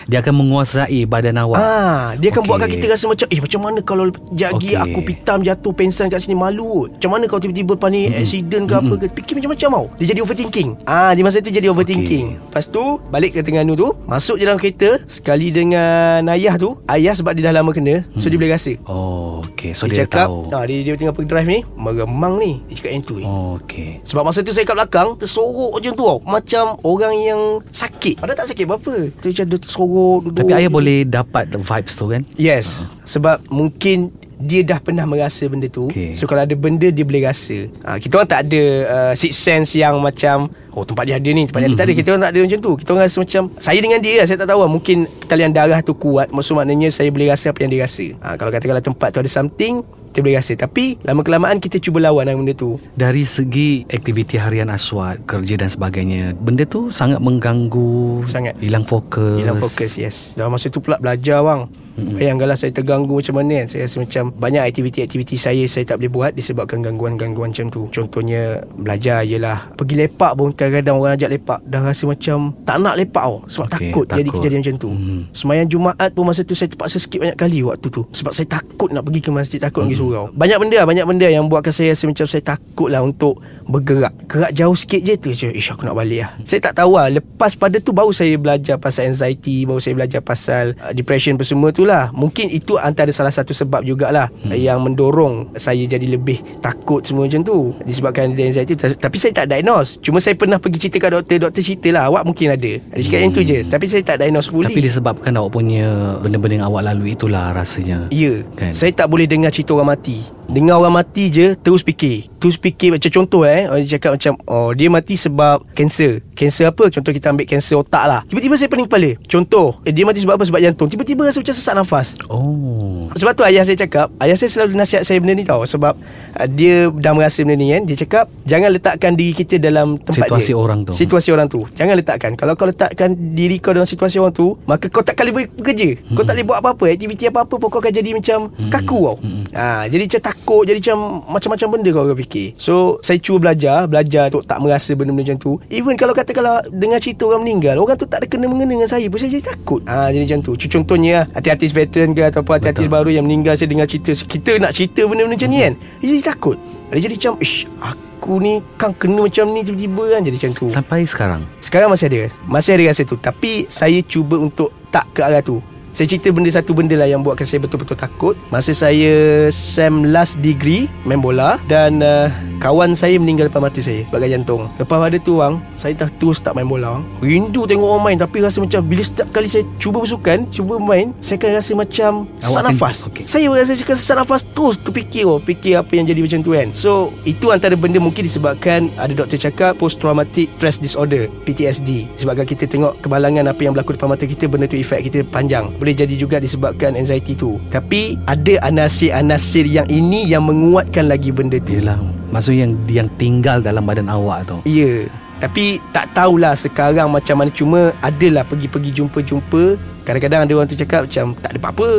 Dia 0.10 0.22
akan 0.22 0.34
menguasai 0.44 1.06
badan 1.08 1.40
awak. 1.40 1.60
Ah, 1.60 2.14
dia 2.20 2.30
akan 2.34 2.44
okay. 2.44 2.50
buatkan 2.50 2.70
kita 2.70 2.86
rasa 2.92 3.06
macam 3.08 3.28
eh 3.32 3.40
macam 3.40 3.60
mana 3.64 3.80
kalau 3.82 4.06
jagi 4.36 4.76
okay. 4.76 4.84
aku 4.84 5.00
pitam 5.02 5.40
jatuh 5.42 5.74
pensan 5.74 6.08
kat 6.08 6.24
sini 6.24 6.36
malu. 6.38 6.88
Macam 6.88 7.10
mana 7.12 7.26
kalau 7.28 7.42
tiba-tiba 7.44 7.76
ni 7.90 8.08
mm-hmm. 8.08 8.22
accident 8.22 8.64
ke 8.68 8.74
apa 8.74 8.94
ke 9.00 9.06
fikir 9.12 9.34
macam-macam 9.40 9.70
tau. 9.70 9.86
Dia 10.00 10.06
jadi 10.16 10.20
overthinking. 10.24 10.70
Ah, 10.88 11.12
di 11.12 11.22
masa 11.22 11.40
tu 11.40 11.52
jadi 11.52 11.68
overthinking. 11.70 12.26
Okay. 12.38 12.48
Lepas 12.52 12.66
tu 12.70 12.84
balik 13.10 13.36
ke 13.36 13.40
Terengganu 13.44 13.74
tu, 13.76 13.90
masuk 14.08 14.40
je 14.40 14.44
dalam 14.48 14.60
kereta 14.60 15.02
sekali 15.06 15.52
dengan 15.52 16.24
ayah 16.32 16.56
tu. 16.56 16.80
Ayah 16.88 17.14
sebab 17.16 17.36
dia 17.36 17.50
dah 17.52 17.60
lama 17.60 17.72
kena, 17.76 18.04
so 18.18 18.28
dia 18.32 18.38
boleh 18.40 18.54
rasa. 18.54 18.76
Oh, 18.88 19.44
okey. 19.54 19.76
So 19.76 19.90
dia, 19.90 20.04
dia, 20.04 20.06
cakap, 20.06 20.28
tahu. 20.30 20.54
ah, 20.54 20.64
dia, 20.66 20.78
dia 20.82 20.94
tengah 20.96 21.14
pergi 21.16 21.30
drive 21.30 21.50
ni, 21.50 21.60
meremang 21.76 22.40
ni. 22.40 22.62
Dia 22.70 22.76
cakap 22.80 22.92
yang 22.92 23.04
tu. 23.04 23.16
ni. 23.20 23.26
Oh, 23.26 23.60
okey. 23.62 24.04
Sebab 24.08 24.24
masa 24.24 24.44
tu 24.44 24.52
saya 24.52 24.68
kat 24.68 24.76
belakang 24.76 25.10
Tersorok 25.18 25.80
macam 25.80 25.92
tu 25.96 26.04
tau 26.04 26.20
Macam 26.22 26.64
orang 26.84 27.14
yang 27.18 27.42
sakit 27.72 28.20
Padahal 28.20 28.38
tak 28.38 28.48
sakit 28.52 28.66
apa-apa 28.68 28.96
Tu 29.24 29.26
macam 29.32 29.46
dia 29.48 29.58
tersorok 29.58 29.93
duduk, 30.24 30.46
Tapi 30.46 30.52
ayah 30.56 30.72
boleh 30.72 31.06
dapat 31.06 31.52
vibes 31.54 31.94
tu 31.94 32.06
kan? 32.10 32.22
Yes. 32.40 32.88
Sebab 33.04 33.48
mungkin 33.52 34.23
dia 34.44 34.62
dah 34.62 34.78
pernah 34.78 35.08
merasa 35.08 35.48
benda 35.48 35.66
tu. 35.66 35.88
Okey. 35.88 36.12
So 36.14 36.28
kalau 36.28 36.44
ada 36.44 36.52
benda 36.54 36.92
Dia 36.92 37.02
boleh 37.02 37.24
rasa. 37.24 37.72
Ha, 37.82 37.96
Kita 37.96 38.20
orang 38.20 38.28
tak 38.28 38.42
ada 38.46 38.64
uh, 38.84 39.14
Sixth 39.16 39.40
sense 39.40 39.74
yang 39.74 39.98
macam 39.98 40.52
Oh 40.74 40.84
tempat 40.84 41.06
dia 41.06 41.16
ada 41.16 41.30
ni 41.30 41.48
Tempat 41.48 41.60
dia 41.62 41.70
ada 41.70 41.78
tak 41.78 41.86
ada. 41.88 41.94
Kita 41.96 42.08
orang 42.12 42.24
tak 42.24 42.32
ada 42.34 42.40
macam 42.44 42.60
tu. 42.60 42.72
Kita 42.76 42.90
orang 42.92 43.04
rasa 43.06 43.18
macam 43.18 43.42
Saya 43.56 43.80
dengan 43.80 44.00
dia 44.00 44.14
lah 44.20 44.26
Saya 44.28 44.38
tak 44.38 44.50
tahu 44.52 44.60
lah. 44.60 44.70
Mungkin 44.70 44.98
talian 45.26 45.50
darah 45.50 45.80
tu 45.80 45.96
kuat. 45.96 46.28
Maksud 46.30 46.54
maknanya 46.54 46.92
Saya 46.92 47.08
boleh 47.08 47.32
rasa 47.32 47.50
apa 47.50 47.64
yang 47.64 47.72
dia 47.72 47.82
rasa. 47.88 48.06
Ha, 48.20 48.28
Kalau 48.36 48.52
katakanlah 48.52 48.84
tempat 48.84 49.08
tu 49.10 49.20
ada 49.22 49.32
something 49.32 49.80
Kita 50.12 50.20
boleh 50.20 50.36
rasa. 50.36 50.54
Tapi 50.54 50.86
Lama 51.02 51.22
kelamaan 51.22 51.58
kita 51.58 51.80
cuba 51.80 52.04
lawan 52.04 52.26
dengan 52.26 52.44
benda 52.44 52.54
tu. 52.54 52.78
Dari 52.94 53.24
segi 53.24 53.88
aktiviti 53.88 54.36
harian 54.36 54.68
Aswad, 54.68 55.24
kerja 55.26 55.56
dan 55.56 55.70
sebagainya, 55.70 56.36
benda 56.36 56.66
tu 56.66 56.90
sangat 56.90 57.18
mengganggu, 57.18 58.22
Sangat. 58.24 58.54
hilang 58.62 58.86
fokus. 58.86 59.40
Hilang 59.40 59.58
fokus 59.58 59.92
yes. 59.96 60.18
Dalam 60.34 60.54
masa 60.54 60.70
tu 60.70 60.78
pula 60.78 60.98
belajar 60.98 61.42
bang 61.42 61.66
mm-hmm. 61.96 62.18
Bayangkanlah 62.18 62.58
saya 62.58 62.72
terganggu 62.74 63.20
macam 63.20 63.36
mana 63.40 63.64
kan? 63.64 63.68
Saya 63.70 63.82
rasa 63.86 63.98
macam 64.02 64.24
Banyak 64.34 64.64
aktiviti-aktiviti 64.70 65.36
saya 65.38 65.64
Saya 65.66 65.84
tak 65.86 66.02
boleh 66.02 66.12
buat 66.12 66.32
Disebabkan 66.34 66.82
gangguan-gangguan 66.82 67.54
macam 67.54 67.68
tu. 67.70 67.88
Contohnya 67.94 68.62
Belajar 68.76 69.22
je 69.24 69.38
lah 69.38 69.70
Pergi 69.78 69.96
lepak 69.98 70.34
pun 70.34 70.50
Kadang-kadang 70.54 70.96
orang 70.98 71.14
ajak 71.16 71.30
lepak 71.30 71.60
Dah 71.66 71.82
rasa 71.86 72.04
macam 72.10 72.54
Tak 72.66 72.76
nak 72.82 72.96
lepak 72.98 73.24
tau. 73.24 73.38
Sebab 73.48 73.68
Okey, 73.70 73.78
takut, 73.90 74.06
Jadi 74.10 74.22
takut. 74.30 74.36
kejadian 74.42 74.60
macam 74.66 74.76
tu. 74.78 74.90
Mhm. 74.92 75.20
Semayang 75.34 75.68
Jumaat 75.70 76.10
pun 76.14 76.24
Masa 76.26 76.42
tu 76.42 76.56
saya 76.58 76.70
terpaksa 76.70 76.98
skip 76.98 77.20
banyak 77.22 77.38
kali 77.38 77.60
Waktu 77.64 77.88
tu. 77.90 78.02
Sebab 78.12 78.32
saya 78.34 78.48
takut 78.50 78.90
nak 78.92 79.04
pergi 79.06 79.22
ke 79.24 79.30
masjid 79.30 79.60
Takut 79.62 79.86
nak 79.86 79.94
pergi 79.94 80.02
surau. 80.02 80.26
Banyak 80.34 80.58
benda 80.58 80.80
Banyak 80.84 81.06
benda 81.06 81.28
yang 81.30 81.46
buatkan 81.48 81.74
saya 81.74 81.94
rasa 81.94 82.10
macam 82.10 82.26
Saya 82.26 82.44
takut 82.44 82.90
lah 82.90 83.02
untuk 83.06 83.40
Bergerak. 83.64 84.12
Gerak 84.28 84.52
jauh 84.52 84.76
sikit 84.76 85.02
je 85.04 85.14
tu. 85.16 85.30
Je 85.32 85.48
Ish 85.54 85.72
aku 85.72 85.88
nak 85.88 85.96
balik 85.96 86.28
lah. 86.28 86.32
Saya 86.44 86.60
tak 86.60 86.84
tahu 86.84 87.00
lah. 87.00 87.08
Lepas 87.08 87.56
pada 87.56 87.80
tu 87.80 87.96
Baru 87.96 88.12
saya 88.12 88.36
belajar 88.36 88.76
pasal 88.76 89.08
anxiety 89.08 89.64
Baru 89.64 89.80
saya 89.80 89.96
belajar 89.96 90.20
pasal 90.20 90.76
uh, 90.84 90.92
Depression 90.92 91.40
apa 91.40 91.46
semua 91.48 91.72
tu 91.72 91.83
lah 91.88 92.10
Mungkin 92.12 92.50
itu 92.50 92.76
antara 92.80 93.10
salah 93.14 93.32
satu 93.32 93.54
sebab 93.54 93.86
jugalah 93.86 94.32
hmm. 94.44 94.56
Yang 94.56 94.80
mendorong 94.82 95.56
Saya 95.56 95.86
jadi 95.86 96.08
lebih 96.10 96.42
Takut 96.64 97.04
semua 97.04 97.28
macam 97.28 97.42
tu. 97.44 97.58
Disebabkan 97.84 98.34
ada 98.34 98.44
anxiety. 98.44 98.74
Ta- 98.74 98.96
Tapi 98.96 99.18
saya 99.20 99.32
tak 99.36 99.52
diagnose. 99.52 100.00
Cuma 100.00 100.24
saya 100.24 100.34
pernah 100.34 100.58
pergi 100.58 100.88
cerita 100.88 100.98
kat 101.04 101.12
doktor. 101.14 101.38
Doktor 101.50 101.62
cerita 101.62 101.90
lah 101.92 102.10
Awak 102.10 102.24
mungkin 102.24 102.48
ada. 102.56 102.74
Dia 102.80 103.02
cakap 103.04 103.20
yang 103.20 103.34
tu 103.34 103.42
je. 103.44 103.58
Tapi 103.68 103.86
saya 103.92 104.02
tak 104.04 104.18
diagnose 104.24 104.48
fully. 104.50 104.72
Tapi 104.72 104.82
disebabkan 104.84 105.32
awak 105.36 105.52
punya 105.54 106.18
benda-benda 106.24 106.64
yang 106.64 106.68
awak 106.68 106.82
lalui 106.88 107.14
itulah 107.14 107.52
rasanya. 107.52 108.08
Ya. 108.10 108.42
Kan? 108.56 108.72
Saya 108.72 108.92
tak 108.96 109.12
boleh 109.12 109.28
dengar 109.28 109.52
cerita 109.52 109.76
orang 109.76 109.96
mati. 109.98 110.24
Dengar 110.44 110.76
orang 110.84 111.00
mati 111.00 111.32
je 111.32 111.56
Terus 111.56 111.88
fikir. 111.88 112.28
Terus 112.36 112.60
fikir 112.60 112.92
Macam 112.92 113.08
contoh 113.08 113.48
eh. 113.48 113.64
Orang 113.64 113.88
cakap 113.88 114.20
macam 114.20 114.34
Oh 114.44 114.76
dia 114.76 114.92
mati 114.92 115.16
sebab 115.16 115.64
Kanser 115.72 116.20
Kanser 116.36 116.68
apa? 116.68 116.92
Contoh 116.92 117.16
kita 117.16 117.32
ambil 117.32 117.48
kanser 117.48 117.80
otak 117.80 118.04
lah. 118.04 118.22
Tiba-tiba 118.28 118.60
saya 118.60 118.68
pening 118.68 118.90
kepala. 118.92 119.16
Contoh 119.24 119.80
eh, 119.88 119.96
Dia 119.96 120.04
mati 120.04 120.20
sebab 120.20 120.36
apa? 120.36 120.44
Sebab 120.44 120.60
jantung. 120.60 120.92
Tiba-tiba 120.92 121.30
rasa 121.30 121.40
macam 121.40 121.56
sesak 121.56 121.73
sesak 121.74 121.82
nafas. 121.82 122.08
Oh. 122.30 123.10
sebab 123.18 123.34
tu 123.34 123.44
ayah 123.46 123.66
saya 123.66 123.78
cakap 123.78 124.08
Ayah 124.22 124.38
saya 124.38 124.50
selalu 124.50 124.78
nasihat 124.78 125.04
saya 125.04 125.18
benda 125.18 125.34
ni 125.34 125.46
tau. 125.46 125.66
Sebab 125.66 125.94
uh, 126.38 126.48
Dia 126.48 126.90
dah 126.90 127.14
merasa 127.18 127.42
benda 127.42 127.58
ni 127.58 127.74
kan 127.74 127.82
Dia 127.84 127.98
cakap 128.06 128.26
Jangan 128.46 128.70
letakkan 128.70 129.12
diri 129.18 129.34
kita 129.34 129.58
dalam 129.58 129.98
tempat 129.98 130.30
Situasi 130.30 130.54
dia. 130.54 130.58
orang 130.58 130.80
tu. 130.86 130.92
Situasi 130.94 131.30
orang 131.34 131.48
tu. 131.50 131.60
Jangan 131.74 131.96
letakkan. 131.98 132.32
Kalau 132.38 132.54
kau 132.54 132.70
letakkan 132.70 133.10
diri 133.34 133.58
kau 133.58 133.74
dalam 133.74 133.90
situasi 133.90 134.22
orang 134.22 134.34
tu 134.34 134.54
Maka 134.70 134.86
kau 134.90 135.02
tak 135.02 135.18
boleh 135.18 135.50
bekerja. 135.50 135.90
Hmm. 135.98 136.16
Kau 136.16 136.24
tak 136.24 136.34
boleh 136.38 136.46
buat 136.46 136.58
apa-apa. 136.62 136.86
Aktiviti 136.94 137.26
apa-apa 137.28 137.56
pun 137.58 137.68
kau 137.70 137.80
akan 137.82 137.94
jadi 137.94 138.10
macam 138.14 138.40
Kaku 138.70 139.00
tau. 139.04 139.16
Ha, 139.58 139.90
Jadi 139.90 140.04
macam 140.10 140.22
takut 140.22 140.64
Jadi 140.68 140.78
macam 140.84 140.98
Macam-macam 141.34 141.68
benda 141.74 141.90
kau 141.90 142.04
akan 142.06 142.18
fikir. 142.20 142.48
So 142.60 142.74
saya 143.02 143.18
cuba 143.18 143.50
belajar 143.50 143.90
Belajar 143.90 144.30
untuk 144.30 144.46
tak 144.46 144.60
merasa 144.62 144.94
benda-benda 144.94 145.34
macam 145.34 145.38
tu. 145.42 145.52
Even 145.74 145.96
kalau 145.98 146.14
kata 146.14 146.32
Kalau 146.36 146.62
dengar 146.70 147.00
cerita 147.02 147.26
orang 147.26 147.42
meninggal 147.46 147.80
Orang 147.80 147.96
tu 147.98 148.06
tak 148.06 148.24
ada 148.24 148.28
kena-mengena 148.30 148.70
dengan 148.70 148.90
saya 148.90 149.06
pun 149.08 149.18
Saya 149.18 149.32
jadi 149.34 149.46
takut. 149.46 149.82
Ha, 149.88 150.12
Jadi 150.12 150.26
macam 150.30 150.40
tu. 150.44 150.52
Contohnya 150.68 151.26
Artis-artis 151.64 151.72
veteran 151.72 152.10
ke 152.12 152.22
Ataupun 152.28 152.52
artis-artis 152.60 152.88
baru 152.92 153.10
yang 153.16 153.24
meninggal 153.24 153.56
Saya 153.56 153.72
dengar 153.72 153.88
cerita 153.88 154.12
Kita 154.12 154.60
nak 154.60 154.76
cerita 154.76 155.08
benda-benda 155.08 155.40
macam 155.40 155.50
ni 155.50 155.60
kan 155.64 155.74
Dia 156.04 156.08
jadi 156.12 156.24
takut. 156.28 156.58
Dia 156.92 157.02
jadi 157.08 157.16
macam 157.16 157.34
Ish 157.40 157.58
Aku 157.80 158.34
ni 158.44 158.54
kan 158.76 158.92
kena 158.96 159.22
macam 159.24 159.46
ni 159.56 159.60
tiba-tiba 159.64 160.04
kan 160.12 160.22
Jadi 160.28 160.36
macam 160.44 160.52
tu. 160.60 160.68
Sampai 160.68 161.00
sekarang. 161.08 161.42
Sekarang 161.64 161.90
masih 161.92 162.08
ada 162.12 162.20
Masih 162.44 162.72
ada 162.76 162.84
rasa 162.92 163.02
tu. 163.08 163.16
Tapi 163.16 163.72
saya 163.72 164.00
cuba 164.04 164.36
untuk 164.36 164.76
Tak 164.92 165.16
ke 165.16 165.22
arah 165.24 165.40
tu 165.40 165.64
saya 165.94 166.10
cerita 166.10 166.34
benda 166.34 166.50
satu 166.50 166.74
benda 166.74 166.98
lah 166.98 167.06
yang 167.06 167.22
buatkan 167.22 167.46
saya 167.46 167.62
betul-betul 167.62 167.94
takut. 167.94 168.34
Masa 168.50 168.74
saya 168.74 169.46
SEM 169.54 170.10
last 170.10 170.42
degree 170.42 170.90
main 171.06 171.22
bola 171.22 171.62
Dan 171.70 172.02
uh, 172.02 172.34
kawan 172.58 172.98
saya 172.98 173.22
meninggal 173.22 173.46
depan 173.46 173.70
mata 173.70 173.78
saya 173.78 174.02
Bagai 174.10 174.34
jantung. 174.34 174.74
Lepas 174.82 174.98
pada 174.98 175.18
tu 175.22 175.38
bang 175.38 175.62
Saya 175.78 175.94
dah 175.94 176.10
terus 176.18 176.42
tak 176.42 176.58
main 176.58 176.66
bola. 176.66 176.98
Bang 176.98 177.06
Rindu 177.22 177.70
tengok 177.70 177.86
orang 177.86 178.04
main 178.10 178.18
Tapi 178.18 178.42
rasa 178.42 178.58
macam 178.58 178.82
Bila 178.82 179.06
setiap 179.06 179.30
kali 179.30 179.46
saya 179.46 179.62
cuba 179.78 180.02
bersukan 180.02 180.50
Cuba 180.50 180.82
main 180.82 181.14
Saya 181.22 181.38
akan 181.38 181.50
rasa 181.62 181.72
macam 181.78 182.12
Sesak 182.42 182.64
nafas. 182.66 182.98
okey. 183.14 183.24
Saya 183.30 183.46
rasa 183.54 183.74
cakap 183.78 183.96
sesak 184.02 184.18
nafas 184.18 184.42
Terus 184.50 184.76
terfikir 184.82 185.30
oh, 185.30 185.38
Fikir 185.38 185.78
apa 185.78 185.94
yang 185.94 186.10
jadi 186.10 186.26
macam 186.26 186.40
tu 186.42 186.52
kan. 186.58 186.68
So 186.74 187.14
itu 187.22 187.54
antara 187.54 187.78
benda 187.78 188.02
mungkin 188.02 188.26
disebabkan 188.26 188.90
Ada 188.98 189.14
doktor 189.14 189.38
cakap 189.38 189.78
Post 189.78 190.02
traumatic 190.02 190.50
stress 190.58 190.82
disorder 190.82 191.30
PTSD 191.46 192.10
Sebabkan 192.18 192.50
kita 192.50 192.66
tengok 192.66 192.98
Kebalangan 193.06 193.46
apa 193.46 193.62
yang 193.62 193.78
berlaku 193.78 193.94
depan 193.94 194.10
mata 194.10 194.26
kita 194.26 194.50
Benda 194.50 194.66
tu 194.66 194.82
efek 194.82 195.06
kita 195.06 195.22
panjang 195.30 195.70
Boleh 195.84 196.00
jadi 196.00 196.16
juga 196.16 196.40
disebabkan 196.40 196.96
anxiety 196.96 197.36
tu. 197.36 197.60
Tapi 197.68 198.16
ada 198.24 198.56
anasir-anasir 198.64 199.68
yang 199.68 199.84
ini 199.92 200.24
Yang 200.24 200.48
menguatkan 200.48 201.12
lagi 201.12 201.28
benda 201.36 201.60
tu. 201.60 201.76
Yelah. 201.76 202.00
Maksudnya 202.32 202.64
yang 202.64 202.74
yang 202.88 203.10
tinggal 203.20 203.60
dalam 203.60 203.84
badan 203.84 204.08
awak 204.08 204.48
tu. 204.48 204.64
Ya 204.64 205.12
Tapi 205.44 205.84
tak 205.92 206.08
tahulah 206.16 206.56
sekarang 206.56 207.12
macam 207.12 207.44
mana. 207.44 207.52
Cuma 207.52 207.92
adalah 208.00 208.48
pergi-pergi 208.48 208.96
jumpa-jumpa. 208.96 209.76
Kadang-kadang 210.08 210.48
ada 210.48 210.52
orang 210.56 210.72
tu 210.72 210.80
cakap 210.80 211.04
macam 211.04 211.36
Tak 211.36 211.52
ada 211.52 211.60
apa-apa. 211.60 211.90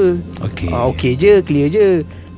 Okey. 0.49 0.73
ah, 0.73 0.89
Okey 0.89 1.13
je 1.21 1.33
Clear 1.45 1.69
je. 1.69 1.89